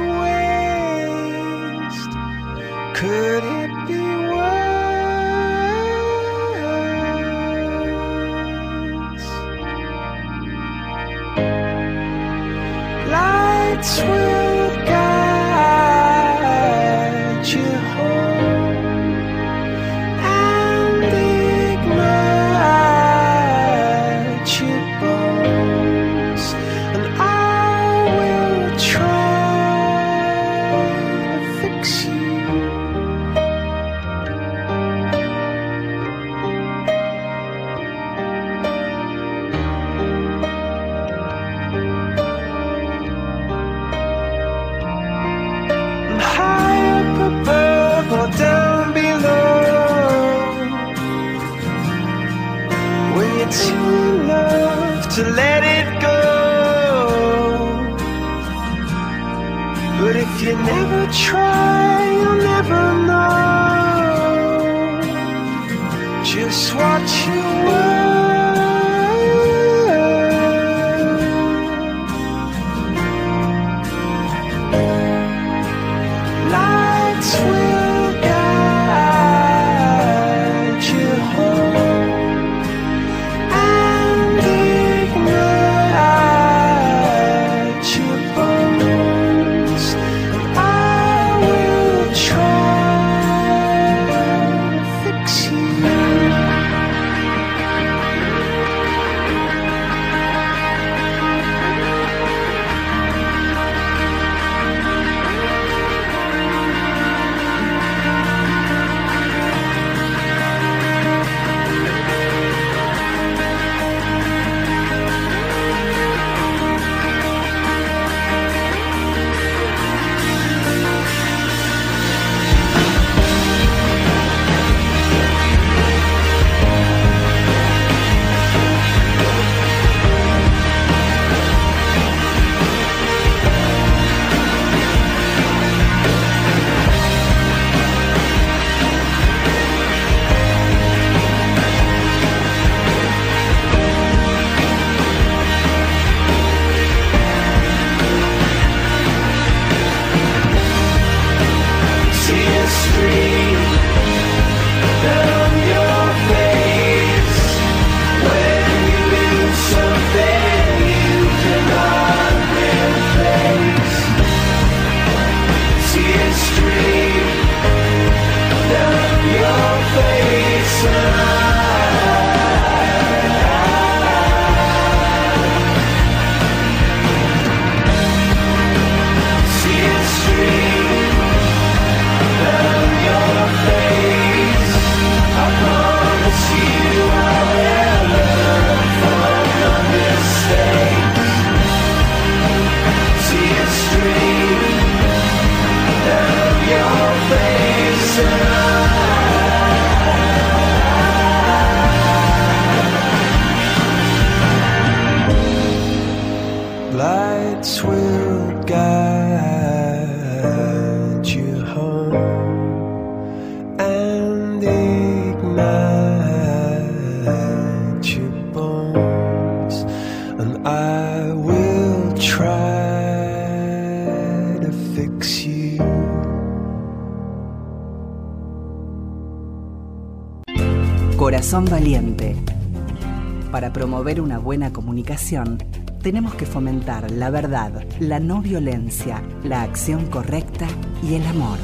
[236.01, 240.67] tenemos que fomentar la verdad, la no violencia, la acción correcta
[241.03, 241.57] y el amor.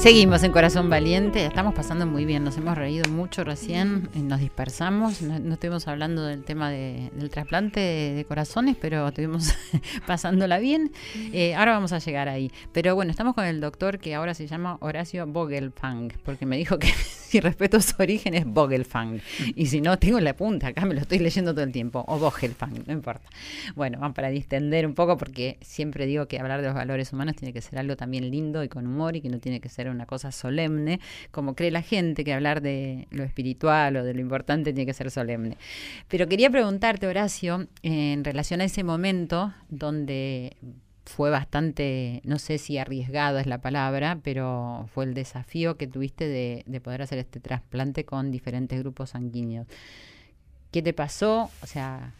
[0.00, 4.40] Seguimos en Corazón Valiente, estamos pasando muy bien, nos hemos reído mucho recién, eh, nos
[4.40, 9.52] dispersamos, no, estuvimos hablando del tema de- del trasplante de, de corazones, pero estuvimos
[10.06, 10.90] pasándola bien.
[11.34, 12.50] Eh, ahora vamos a llegar ahí.
[12.72, 16.78] Pero bueno, estamos con el doctor que ahora se llama Horacio Vogelfang, porque me dijo
[16.78, 16.88] que
[17.30, 19.20] si respeto su origen es Vogelfang.
[19.54, 22.18] Y si no, tengo la punta, acá me lo estoy leyendo todo el tiempo, o
[22.18, 23.28] Vogelfang, no importa.
[23.76, 27.36] Bueno, vamos para distender un poco, porque siempre digo que hablar de los valores humanos
[27.36, 29.88] tiene que ser algo también lindo y con humor y que no tiene que ser
[29.88, 30.98] una cosa solemne,
[31.30, 34.94] como cree la gente que hablar de lo espiritual o de lo importante tiene que
[34.94, 35.56] ser solemne.
[36.08, 40.56] Pero quería preguntarte, Horacio, en relación a ese momento donde
[41.04, 46.28] fue bastante, no sé si arriesgado es la palabra, pero fue el desafío que tuviste
[46.28, 49.66] de, de poder hacer este trasplante con diferentes grupos sanguíneos.
[50.70, 51.50] ¿Qué te pasó?
[51.62, 52.12] O sea,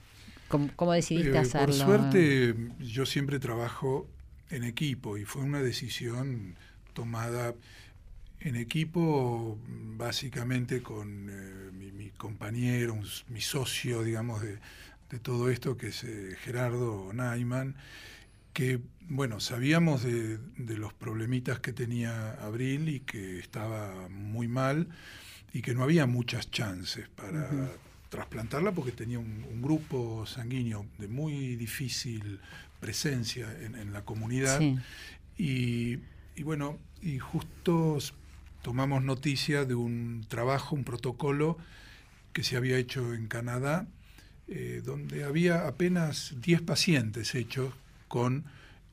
[0.48, 1.66] ¿cómo, cómo decidiste Eh, hacerlo?
[1.66, 4.08] Por suerte, yo siempre trabajo
[4.50, 6.56] en equipo y fue una decisión
[6.94, 7.54] tomada
[8.40, 9.58] en equipo
[9.96, 14.58] básicamente con eh, mi, mi compañero, un mi socio, digamos, de,
[15.10, 17.76] de todo esto, que es eh, Gerardo Naiman,
[18.52, 24.88] que, bueno, sabíamos de, de los problemitas que tenía Abril y que estaba muy mal
[25.52, 27.70] y que no había muchas chances para
[28.08, 32.40] trasplantarla porque tenía un, un grupo sanguíneo de muy difícil
[32.80, 34.58] presencia en, en la comunidad.
[34.58, 34.78] Sí.
[35.36, 35.98] Y,
[36.36, 37.98] y bueno, y justo
[38.62, 41.56] tomamos noticia de un trabajo, un protocolo
[42.32, 43.86] que se había hecho en Canadá,
[44.48, 47.74] eh, donde había apenas 10 pacientes hechos
[48.10, 48.44] con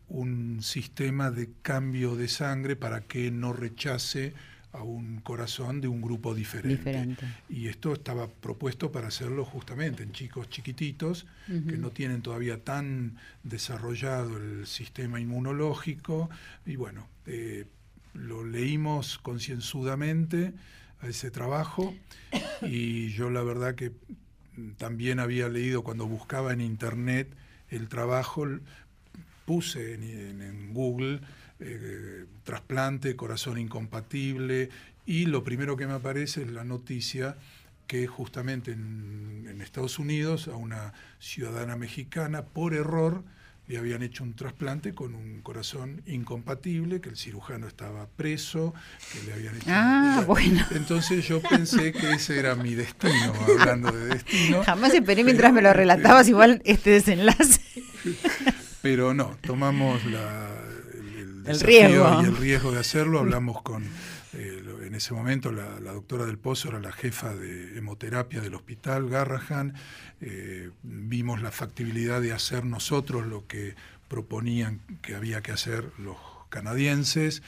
[0.10, 4.36] un sistema de cambio de sangre para que no rechace
[4.72, 6.90] a un corazón de un grupo diferente.
[6.92, 7.26] Diferente.
[7.50, 13.18] Y esto estaba propuesto para hacerlo justamente en chicos chiquititos que no tienen todavía tan
[13.42, 16.30] desarrollado el sistema inmunológico.
[16.64, 17.66] Y bueno, eh,
[18.14, 20.54] lo leímos concienzudamente
[21.02, 21.96] a ese trabajo
[22.62, 23.94] y yo la verdad que
[24.78, 27.36] también había leído cuando buscaba en internet
[27.70, 28.46] el trabajo,
[29.48, 31.22] puse en, en- en Google
[31.62, 34.70] eh, trasplante, corazón incompatible
[35.06, 37.38] y lo primero que me aparece es la noticia
[37.88, 43.24] que justamente en, en Estados Unidos a una ciudadana mexicana por error
[43.68, 48.74] le habían hecho un trasplante con un corazón incompatible, que el cirujano estaba preso,
[49.12, 49.66] que le habían hecho...
[49.70, 50.66] Ah, bueno.
[50.72, 54.64] Entonces yo pensé que ese era mi destino, hablando de destino.
[54.64, 57.60] Jamás esperé mientras me lo relatabas igual este desenlace.
[58.90, 60.50] Pero no, tomamos la,
[60.94, 62.22] el, el riesgo.
[62.22, 63.20] y el riesgo de hacerlo.
[63.20, 63.84] Hablamos con,
[64.32, 68.56] eh, en ese momento, la, la doctora del Pozo era la jefa de hemoterapia del
[68.56, 69.74] hospital Garrahan.
[70.22, 73.76] Eh, vimos la factibilidad de hacer nosotros lo que
[74.08, 76.16] proponían que había que hacer los
[76.48, 77.44] canadienses.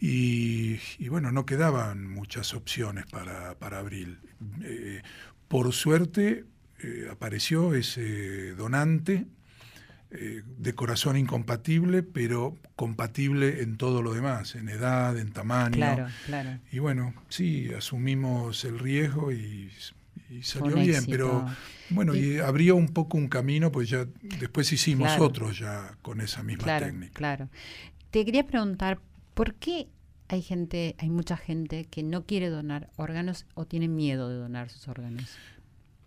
[0.00, 4.18] Y, y bueno, no quedaban muchas opciones para, para abril.
[4.64, 5.00] Eh,
[5.46, 6.44] por suerte
[7.08, 9.26] apareció ese donante
[10.10, 15.76] eh, de corazón incompatible, pero compatible en todo lo demás, en edad, en tamaño.
[15.76, 16.58] Claro, claro.
[16.70, 19.70] Y bueno, sí, asumimos el riesgo y,
[20.30, 21.10] y salió bien, éxito.
[21.10, 21.46] pero
[21.90, 25.24] bueno, Y- y abrió un poco un camino, pues ya después hicimos Claro.
[25.26, 27.12] otros ya con esa misma Claro, técnica.
[27.14, 27.48] claro.
[28.10, 28.98] Te quería preguntar,
[29.34, 29.88] ¿por qué
[30.28, 34.70] hay gente, hay mucha gente que no quiere donar órganos o tiene miedo de donar
[34.70, 35.36] sus órganos?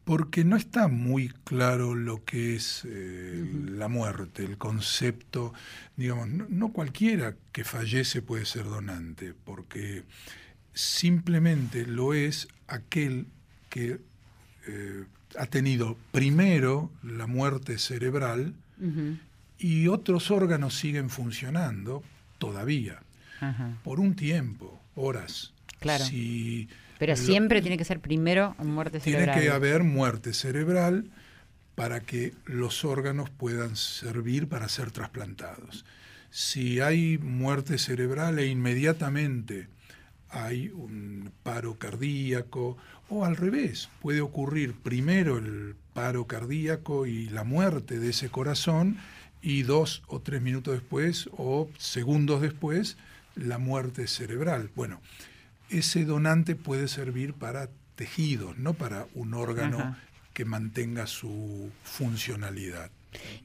[0.10, 5.54] Porque no está muy claro lo que es eh, la muerte, el concepto,
[5.98, 10.06] digamos, no, no cualquiera que fallece puede ser donante, porque
[10.74, 13.28] simplemente lo es aquel
[13.70, 14.00] que
[14.66, 15.04] eh,
[15.38, 18.56] ha tenido primero la muerte cerebral
[19.60, 22.02] y otros órganos siguen funcionando
[22.40, 23.04] todavía,
[23.84, 25.54] por un tiempo, horas.
[25.80, 26.04] Claro.
[26.04, 26.68] Si
[27.00, 29.42] Pero siempre tiene que ser primero muerte tiene cerebral.
[29.42, 31.10] que haber muerte cerebral
[31.74, 35.86] para que los órganos puedan servir para ser trasplantados.
[36.30, 39.70] Si hay muerte cerebral e inmediatamente
[40.30, 42.78] hay un paro cardíaco,
[43.08, 48.98] o al revés, puede ocurrir primero el paro cardíaco y la muerte de ese corazón,
[49.42, 52.98] y dos o tres minutos después, o segundos después,
[53.36, 54.70] la muerte cerebral.
[54.76, 55.02] Bueno,
[55.70, 59.98] ese donante puede servir para tejidos, no para un órgano Ajá.
[60.34, 62.92] que mantenga su funcionalidad.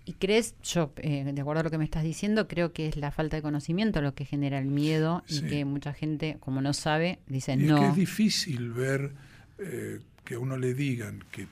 [0.05, 2.97] ¿Y crees, yo, eh, de acuerdo a lo que me estás diciendo, creo que es
[2.97, 6.75] la falta de conocimiento lo que genera el miedo y que mucha gente, como no
[6.75, 7.89] sabe, dice Y es que no.
[7.89, 9.13] es difícil ver
[9.59, 11.47] eh, que a uno le digan que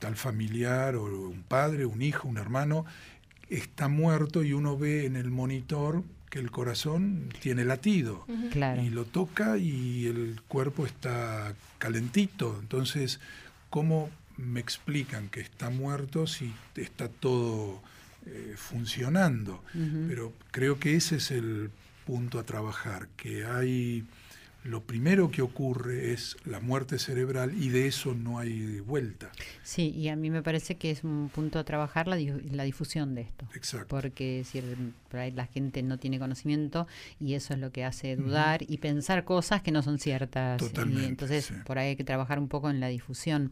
[0.00, 2.84] tal familiar o un padre, un hijo, un hermano
[3.48, 6.02] está muerto y uno ve en el monitor
[6.34, 8.82] que el corazón tiene latido Claro.
[8.82, 12.58] y lo toca y el cuerpo está calentito.
[12.60, 13.20] Entonces,
[13.70, 17.80] ¿cómo me explican que está muerto si está todo
[18.26, 19.62] eh, funcionando?
[20.08, 21.70] Pero creo que ese es el
[22.04, 24.02] punto a trabajar, que hay
[24.64, 29.30] lo primero que ocurre es la muerte cerebral y de eso no hay vuelta.
[29.62, 33.14] Sí, y a mí me parece que es un punto a trabajar la, la difusión
[33.14, 33.46] de esto.
[33.54, 33.88] Exacto.
[33.88, 36.88] Porque si el- por ahí la gente no tiene conocimiento
[37.20, 40.58] y eso es lo que hace dudar y pensar cosas que no son ciertas.
[40.58, 41.54] Totalmente, y entonces sí.
[41.64, 43.50] por ahí hay que trabajar un poco en la difusión.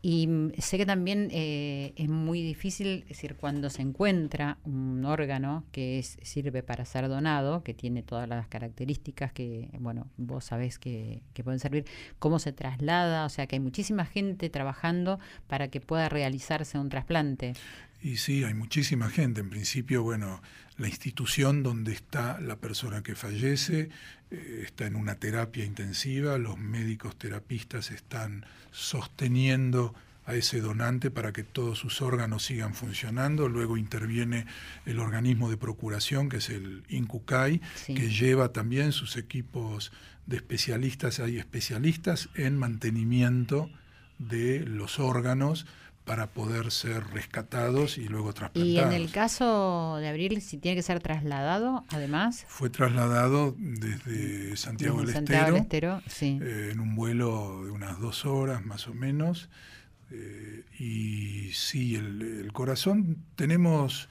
[0.00, 5.04] Y mm, sé que también eh, es muy difícil, es decir, cuando se encuentra un
[5.04, 10.51] órgano que es, sirve para ser donado, que tiene todas las características que, bueno, vos
[10.52, 11.86] sabés que, que pueden servir,
[12.18, 16.90] cómo se traslada, o sea que hay muchísima gente trabajando para que pueda realizarse un
[16.90, 17.54] trasplante.
[18.02, 19.40] Y sí, hay muchísima gente.
[19.40, 20.42] En principio, bueno,
[20.76, 23.88] la institución donde está la persona que fallece
[24.30, 29.94] eh, está en una terapia intensiva, los médicos terapistas están sosteniendo
[30.24, 33.48] a ese donante para que todos sus órganos sigan funcionando.
[33.48, 34.46] Luego interviene
[34.86, 37.94] el organismo de procuración, que es el INCUCAI, Sí.
[37.94, 39.92] que lleva también sus equipos
[40.26, 41.20] de especialistas.
[41.20, 43.70] Hay especialistas en mantenimiento
[44.18, 45.66] de los órganos
[46.04, 48.92] para poder ser rescatados y luego Y trasplantados.
[48.94, 55.00] en el caso de Abril, si tiene que ser trasladado, además, Fue trasladado desde Santiago
[55.02, 56.38] del Santiago Estero, Estero, sí.
[56.42, 59.48] eh, en un vuelo de unas dos horas más o menos.
[60.10, 64.08] Eh, y sí, el, el corazón tenemos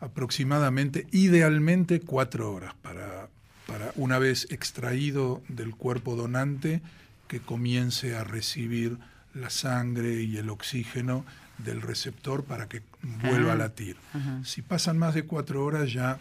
[0.00, 3.28] aproximadamente, idealmente, cuatro horas para
[3.68, 6.80] para una vez extraído del cuerpo donante,
[7.28, 8.96] que comience a recibir
[9.34, 11.24] la sangre y el oxígeno
[11.58, 12.82] del receptor para que
[13.22, 13.96] vuelva Ah, a latir.
[14.14, 14.40] ajá.
[14.44, 16.18] Si pasan más de cuatro horas ya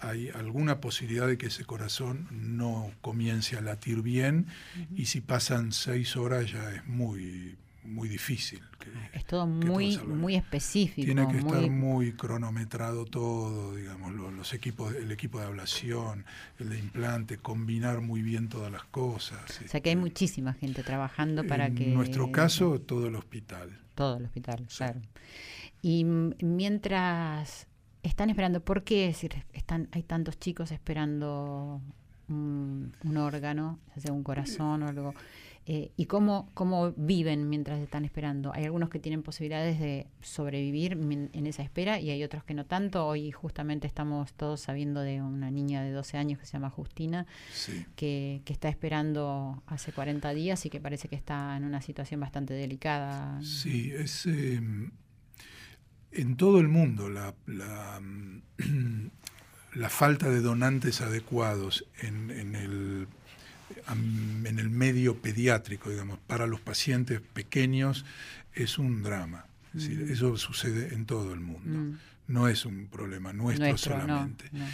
[0.00, 4.46] hay alguna posibilidad de que ese corazón no comience a latir bien
[4.94, 7.56] y si pasan seis horas ya es muy
[7.86, 8.60] muy difícil.
[8.78, 11.04] que- Es todo muy, muy específico.
[11.06, 16.24] Tiene que estar muy- muy cronometrado todo, digamos, lo- los equipos, el equipo de ablación,
[16.58, 19.40] el de implante, combinar muy bien todas las cosas.
[19.64, 21.86] O sea que hay este, muchísima gente trabajando para en que...
[21.88, 23.78] nuestro caso, todo el hospital.
[23.94, 24.76] Todo el hospital, Sí.
[24.78, 25.00] claro.
[25.82, 27.66] Y mientras
[28.02, 31.80] están esperando, ¿por qué es decir, están, hay tantos chicos esperando
[32.28, 35.14] un, un órgano, ya sea un corazón o algo?
[35.68, 38.52] Eh, ¿Y cómo, cómo viven mientras están esperando?
[38.54, 42.66] Hay algunos que tienen posibilidades de sobrevivir en esa espera y hay otros que no
[42.66, 43.04] tanto.
[43.04, 47.26] Hoy justamente estamos todos sabiendo de una niña de 12 años que se llama Justina,
[47.52, 47.84] Sí.
[47.96, 52.20] que, que está esperando hace 40 días y que parece que está en una situación
[52.20, 53.42] bastante delicada.
[53.42, 54.60] Sí, es eh,
[56.12, 58.00] en todo el mundo la, la,
[59.74, 63.08] la falta de donantes adecuados en, en el,
[63.92, 68.04] en el medio pediátrico, digamos, para los pacientes pequeños
[68.54, 69.46] es un drama.
[69.74, 70.12] Es decir, Mm.
[70.12, 71.78] eso sucede en todo el mundo.
[71.78, 71.98] Mm.
[72.28, 74.46] No es un problema nuestro, solamente.
[74.52, 74.64] no.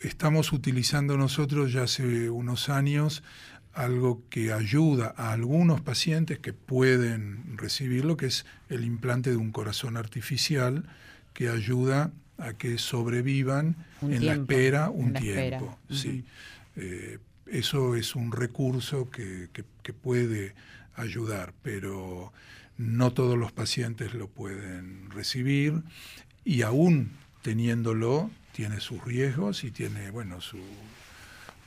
[0.00, 3.22] Estamos utilizando nosotros ya hace unos años
[3.72, 9.50] algo que ayuda a algunos pacientes que pueden recibirlo, que es el implante de un
[9.50, 10.84] corazón artificial,
[11.32, 15.58] que ayuda a que sobrevivan Un en la espera en un espera.
[15.58, 15.78] tiempo.
[15.90, 16.24] Sí.
[16.76, 17.18] Eh,
[17.58, 20.54] eso es un recurso que, que- que puede
[20.94, 22.32] ayudar, pero
[22.78, 25.82] no todos los pacientes lo pueden recibir
[26.44, 27.10] y aún
[27.42, 30.58] teniéndolo tiene sus riesgos y tiene bueno su-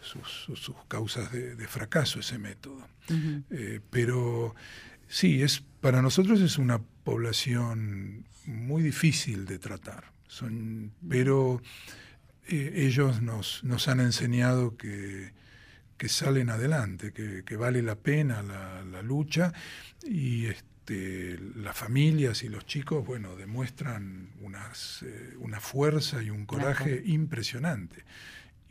[0.02, 2.88] sus, sus- sus causas de, de fracaso ese método.
[3.52, 4.56] Eh, pero
[5.08, 10.06] sí, es, para nosotros es una población muy difícil de tratar.
[10.28, 11.62] Son, pero
[12.48, 15.32] eh, ellos nos, nos han enseñado que,
[15.98, 19.54] que salen adelante, que, que vale la pena la, la lucha
[20.04, 26.46] y este, las familias y los chicos, bueno, demuestran unas, eh, una fuerza y un
[26.46, 28.06] coraje impresionante.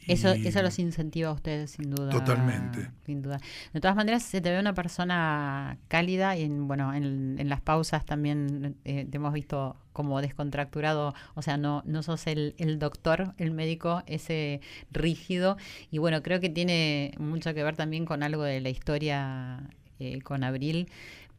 [0.07, 2.11] Eso, eso los incentiva a ustedes, sin duda.
[2.11, 2.91] Totalmente.
[3.05, 3.41] Sin duda.
[3.73, 7.61] De todas maneras, se te ve una persona cálida y en, bueno, en, en las
[7.61, 12.79] pausas también eh, te hemos visto como descontracturado, o sea, no, no sos el, el
[12.79, 15.57] doctor, el médico, ese rígido.
[15.91, 20.21] Y bueno, creo que tiene mucho que ver también con algo de la historia eh,
[20.21, 20.91] con Abril,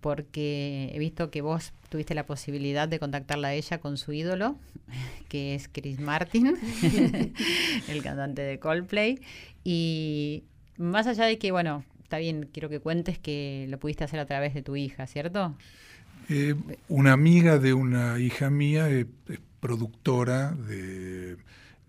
[0.02, 4.58] porque he visto que vos tuviste la posibilidad de contactarla a ella con su ídolo,
[5.30, 6.58] que es Chris Martin,
[7.88, 9.20] el cantante de Coldplay.
[9.64, 10.46] Y
[10.78, 14.26] más allá de que, bueno, está bien, quiero que cuentes que lo pudiste hacer a
[14.26, 15.56] través de tu hija, ¿cierto?
[16.30, 16.56] Eh,
[16.90, 21.38] una amiga de una hija mía eh, es productora de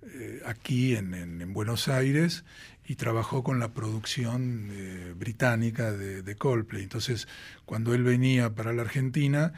[0.03, 2.45] eh, aquí en, en- en Buenos Aires
[2.87, 4.71] y trabajó con la producción
[5.19, 6.83] británica de, de Coldplay.
[6.85, 7.29] Entonces,
[7.67, 9.53] cuando él venía para la Argentina,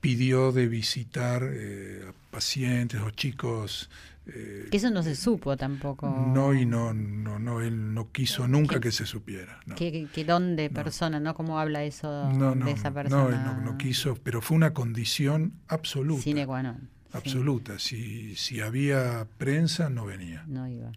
[0.00, 3.88] pidió de visitar a pacientes o chicos.
[4.26, 6.08] Eh, Que eso no se supo tampoco.
[6.08, 9.60] no, y no, no, no, él no quiso nunca ¿Qué- que se supiera.
[9.66, 9.74] no.
[9.74, 10.74] ¿Qué, qué don de No.
[10.74, 11.34] persona, no?
[11.34, 13.36] ¿Cómo habla eso No, no, de esa no, persona?
[13.36, 16.22] él no, no quiso, pero fue una condición absoluta.
[16.22, 16.88] Sine qua non, sí.
[17.18, 17.78] Absoluta.
[17.78, 20.44] Si, si había prensa, no venía.
[20.46, 20.92] no iba.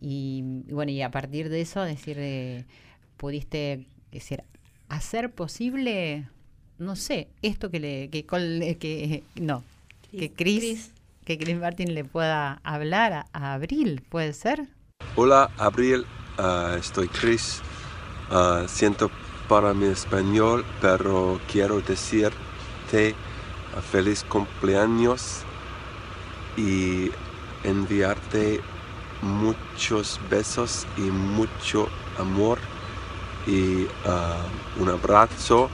[0.00, 2.64] Y, y bueno, y a partir de eso, decir, eh,
[3.16, 4.42] pudiste decir,
[4.88, 6.28] hacer posible,
[6.78, 9.64] no sé, esto que le, que, Col- eh, que no,
[10.12, 10.92] que Chris.
[11.24, 14.68] Que Chris Martin le pueda hablar a, a Abril, ¿puede ser?
[15.16, 16.04] Hola, Abril,
[16.38, 17.60] ah, estoy Chris.
[18.30, 19.10] Ah, siento
[19.48, 23.14] para mi español, pero quiero decirte
[23.76, 25.42] ah, feliz cumpleaños
[26.56, 27.10] y
[27.64, 28.60] enviarte
[29.22, 32.58] muchos besos y mucho amor
[33.46, 34.42] y ah,
[34.80, 35.70] un abrazo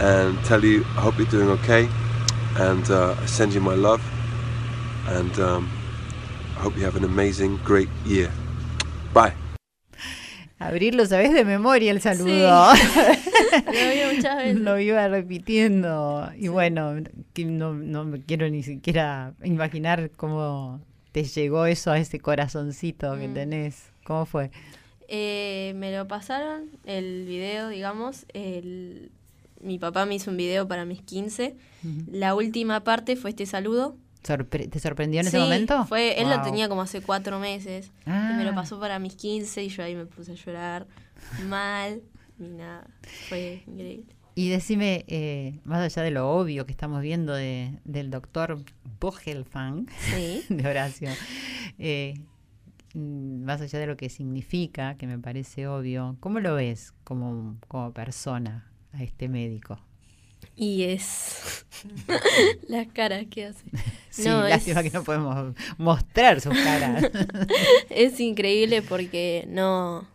[0.00, 1.88] and tell you I hope you're doing okay
[2.58, 4.02] and uh, I send you my love
[5.08, 5.68] and um,
[6.56, 8.30] I hope you have an amazing, great year.
[9.12, 9.32] Bye.
[10.58, 12.72] Abril, lo sabes de memoria el saludo.
[13.66, 14.56] Lo vi muchas veces.
[14.56, 16.30] Lo iba repitiendo.
[16.36, 16.94] Y bueno,
[17.34, 20.80] que no, no me quiero ni siquiera imaginar cómo
[21.12, 23.34] te llegó eso a ese corazoncito que Mm.
[23.34, 23.84] tenés.
[24.04, 24.50] ¿Cómo fue?
[25.08, 28.24] Eh, me lo pasaron, el video, digamos.
[28.32, 29.10] El,
[29.60, 31.54] mi papá me hizo un video para mis 15.
[32.10, 33.96] La última parte fue este saludo.
[34.26, 35.84] Sorpre- ¿Te sorprendió en ese momento?
[35.86, 37.92] Fue, él lo tenía como hace cuatro meses.
[38.06, 38.42] Y me Ah.
[38.44, 40.86] lo pasó para mis 15 y yo ahí me puse a llorar
[41.48, 42.02] mal
[42.38, 42.86] ni nada.
[43.28, 44.14] Fue increíble.
[44.34, 48.62] Y decime, eh, más allá de lo obvio que estamos viendo de, del doctor
[49.00, 50.44] Bogelfang, Sí.
[50.50, 51.08] de Horacio,
[51.78, 52.20] eh,
[52.94, 57.92] más allá de lo que significa, que me parece obvio, ¿cómo lo ves como, como
[57.92, 59.78] persona a este médico?
[60.56, 61.64] Y es
[62.68, 63.64] las caras que hace.
[64.10, 67.10] Sí, No, es- lástima que no podemos mostrar sus caras.
[67.90, 70.08] Es increíble porque no,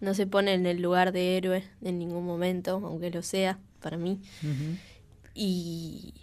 [0.00, 3.96] no se pone en el lugar de héroe en ningún momento, aunque lo sea para
[3.96, 4.18] mí.
[5.34, 6.14] Y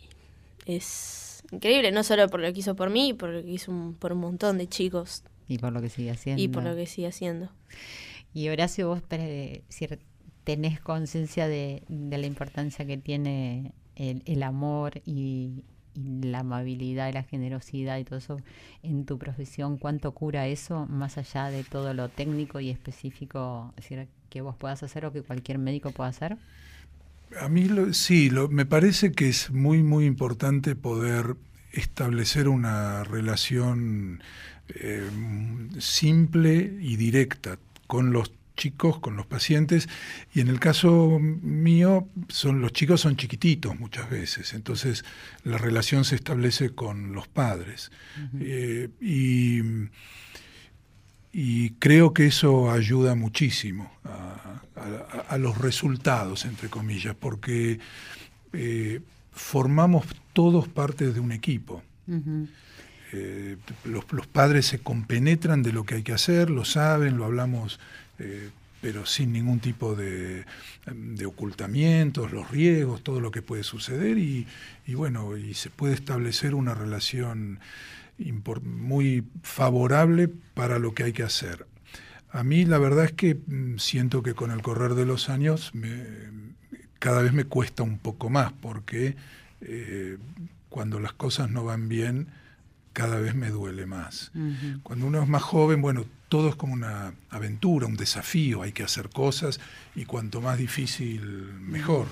[0.65, 3.93] es increíble, no solo por lo que hizo por mí, por lo que hizo un-
[3.95, 6.41] por un montón de chicos y por lo que sigue haciendo.
[6.41, 7.49] y por lo que sigue haendo.
[8.33, 9.63] Y Horacio, vos pre-
[10.43, 15.63] tenés conciencia de, la importancia que tiene el, amor y,
[15.95, 18.37] la amabilidad y la generosidad y todo eso
[18.81, 23.73] en tu profesión, ¿cuánto cura eso más allá de todo lo técnico y específico
[24.29, 26.37] que vos puedas hacer o que cualquier médico pueda hacer?
[27.39, 31.35] A mí lo- sí, lo- me parece que es muy, muy importante poder
[31.71, 34.21] establecer una relación
[34.75, 35.09] eh,
[35.79, 39.87] simple y directa con los chicos, con los pacientes,
[40.33, 45.03] y en el caso mío, son, los chicos son chiquititos muchas veces, entonces
[45.43, 47.91] la relación se establece con los padres.
[48.39, 49.61] Eh, y,
[51.33, 57.79] y creo que eso ayuda muchísimo a, a- a los resultados, entre comillas, porque
[58.53, 58.99] eh,
[59.31, 61.83] formamos todos parte de un equipo.
[63.13, 67.25] Eh, los, los padres se compenetran de lo que hay que hacer, lo saben, lo
[67.25, 67.79] hablamos,
[68.21, 68.49] eh,
[68.81, 70.45] pero sin ningún tipo de,
[71.25, 74.47] ocultamientos, los riesgos, todo lo que puede suceder y,
[74.95, 77.59] bueno, y se puede establecer una relación
[78.63, 81.65] muy favorable para lo que hay que hacer.
[82.31, 85.73] A mí la verdad es que mm, siento que con el correr de los años
[85.75, 86.05] me-
[86.99, 89.15] cada vez me cuesta un poco más porque
[89.61, 90.17] eh,
[90.69, 92.27] cuando las cosas no van bien
[92.93, 94.31] cada vez me duele más.
[94.83, 98.83] Cuando uno es más joven, bueno, todo es como una aventura, un desafío, hay que
[98.83, 99.59] hacer cosas
[99.95, 101.21] y cuanto más difícil,
[101.59, 102.07] mejor.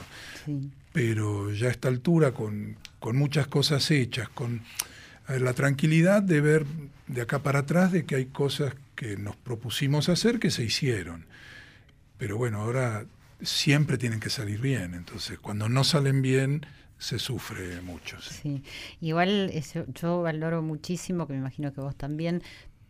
[0.46, 0.70] Sí.
[0.92, 4.62] Pero ya a esta altura, con, con muchas cosas hechas, con
[5.30, 6.66] eh, la tranquilidad de ver
[7.08, 11.26] de acá para atrás de que hay cosas que nos propusimos hacer que se hicieron.
[12.18, 13.06] Pero bueno, ahora
[13.42, 16.66] siempre tienen que salir bien, entonces cuando no salen bien
[17.00, 18.22] se sufre mucho.
[18.22, 18.62] sí.
[19.02, 22.44] Igual eso, yo valoro muchísimo, que me imagino que vos también,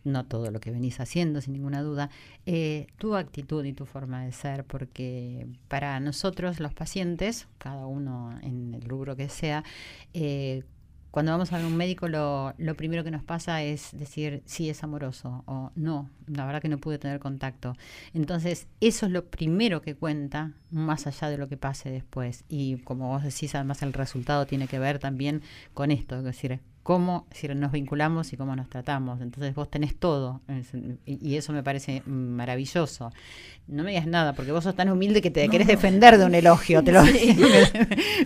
[0.04, 2.10] no todo lo que venís haciendo, sin ninguna duda,
[2.46, 8.38] eh, tu actitud y tu forma de ser, porque para nosotros los pacientes, cada uno
[8.42, 9.64] en el rubro que sea,
[10.12, 10.64] eh,
[11.10, 14.70] cuando vamos a ver un médico, lo, lo primero que nos pasa es decir sí
[14.70, 17.76] es amoroso o no, la verdad que no pude tener contacto.
[18.14, 22.44] Entonces, eso es lo primero que cuenta, más allá de lo que pase después.
[22.48, 25.42] Y como vos decís, además el resultado tiene que ver también
[25.74, 27.24] con esto, es decir, cómo
[27.54, 29.20] nos vinculamos y cómo nos tratamos.
[29.20, 30.40] Entonces vos tenés todo
[31.06, 33.12] y, eso me parece maravilloso.
[33.68, 36.34] No me digas nada, porque vos sos tan humilde que te querés defender de un
[36.34, 37.12] elogio, te lo me,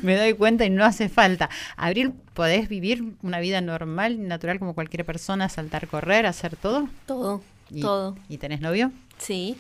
[0.02, 1.50] me doy cuenta y no hace falta.
[1.76, 6.88] Abril, ¿podés vivir una vida normal, natural como cualquier persona, saltar, correr, hacer todo?
[7.04, 8.16] Todo, ¿Y, todo.
[8.30, 8.92] ¿Y tenés novio?
[9.18, 9.58] Sí.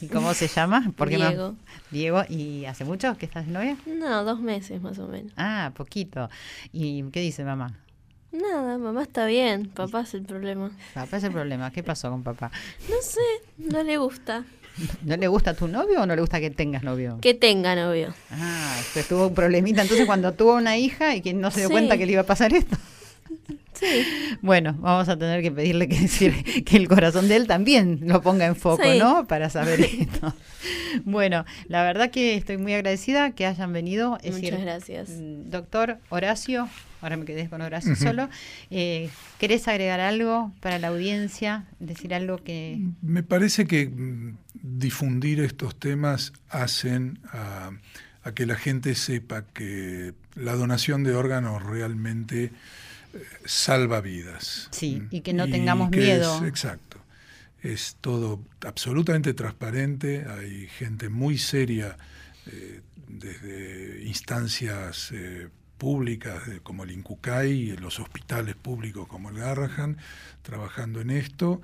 [0.00, 0.92] ¿Y cómo se llama?
[0.94, 1.26] ¿Por qué no?
[1.26, 1.54] Diego.
[1.90, 3.76] Diego, ¿y hace mucho que estás de novia?
[3.84, 5.32] No, dos meses más o menos.
[5.36, 6.30] Ah, poquito.
[6.72, 7.74] ¿Y qué dice mamá?
[8.32, 10.70] Nada, mamá está bien, papá es el problema.
[10.94, 11.70] Papá es el problema.
[11.70, 12.50] ¿Qué pasó con papá?
[12.90, 13.20] No sé,
[13.58, 14.44] no le gusta
[15.02, 17.18] ¿No le gusta tu novio o no le gusta que tengas novio?
[17.20, 18.14] que tenga novio.
[18.30, 21.68] Ah, pues tuvo un problemita entonces cuando tuvo una hija y que no se dio
[21.68, 21.72] Sí.
[21.72, 22.76] cuenta que le iba a pasar esto.
[23.78, 28.00] Sí, Bueno, vamos a tener que pedirle que decir que el corazón de él también
[28.02, 28.98] lo ponga en foco, Sí.
[28.98, 29.26] ¿no?
[29.26, 30.34] Para saber esto.
[31.04, 34.18] Bueno, la verdad que estoy muy agradecida que hayan venido.
[34.22, 35.08] Es muchas decir, gracias.
[35.10, 36.68] mm, Doctor Horacio,
[37.00, 38.28] ahora me quedé con Horacio solo.
[38.70, 41.64] Eh, ¿Querés agregar algo para la audiencia?
[41.78, 42.78] Decir algo que...
[43.02, 47.70] Me parece que mm, difundir estos temas hacen a,
[48.24, 52.50] a que la gente sepa que la donación de órganos realmente
[53.44, 54.68] salva vidas.
[54.70, 55.08] Sí, Mm.
[55.10, 56.36] y que no tengamos que miedo.
[56.42, 56.98] es- exacto.
[57.62, 61.96] Es todo absolutamente transparente, hay gente muy seria
[62.46, 66.90] eh, desde instancias eh, públicas como el
[67.70, 69.96] en los hospitales públicos como el Garrahan
[70.42, 71.60] trabajando en esto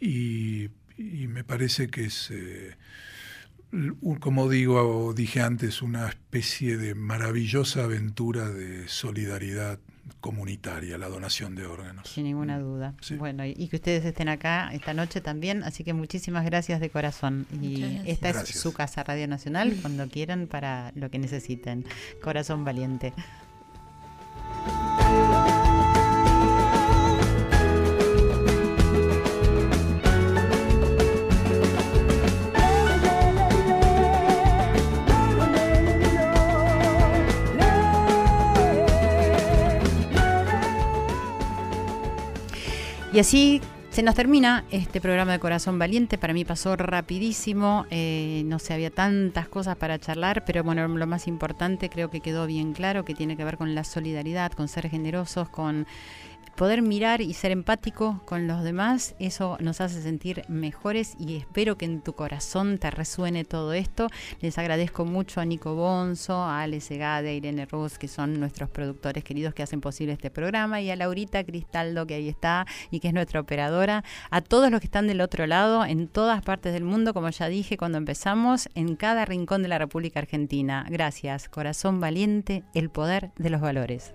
[0.00, 2.74] y, y me parece que es, eh,
[4.20, 9.78] como digo, o dije antes, una especie de maravillosa aventura de solidaridad
[10.20, 12.08] comunitaria, la donación de órganos.
[12.08, 12.94] Sin ninguna Mm, duda.
[13.00, 13.14] sí.
[13.16, 16.90] Bueno, y, y que ustedes estén acá esta noche también, así que muchísimas gracias de
[16.90, 17.46] corazón.
[17.60, 18.06] Y gracias.
[18.08, 21.84] esta es su casa Radio Nacional, cuando quieran, para lo que necesiten.
[22.22, 23.12] Corazón valiente.
[43.12, 43.60] Y así
[43.90, 46.16] se nos termina este programa de Corazón Valiente.
[46.16, 47.84] Para mí pasó rapidísimo.
[47.90, 52.20] eh, no sé, había tantas cosas para charlar, pero bueno, lo más importante creo que
[52.20, 55.86] quedó bien claro que tiene que ver con la solidaridad, con ser generosos, con
[56.56, 61.76] poder mirar y ser empático con los demás, eso nos hace sentir mejores y espero
[61.76, 64.08] que en tu corazón te resuene todo esto.
[64.40, 68.70] Les agradezco mucho a Nico Bonzo, a Ale Segade, a Irene Ruz, que son nuestros
[68.70, 73.00] productores queridos que hacen posible este programa, y a Laurita Cristaldo, que ahí está y
[73.00, 76.72] que es nuestra operadora, a todos los que están del otro lado, en todas partes
[76.72, 80.86] del mundo, como ya dije cuando empezamos, en cada rincón de la República Argentina.
[80.88, 84.14] Gracias, corazón valiente, el poder de los valores.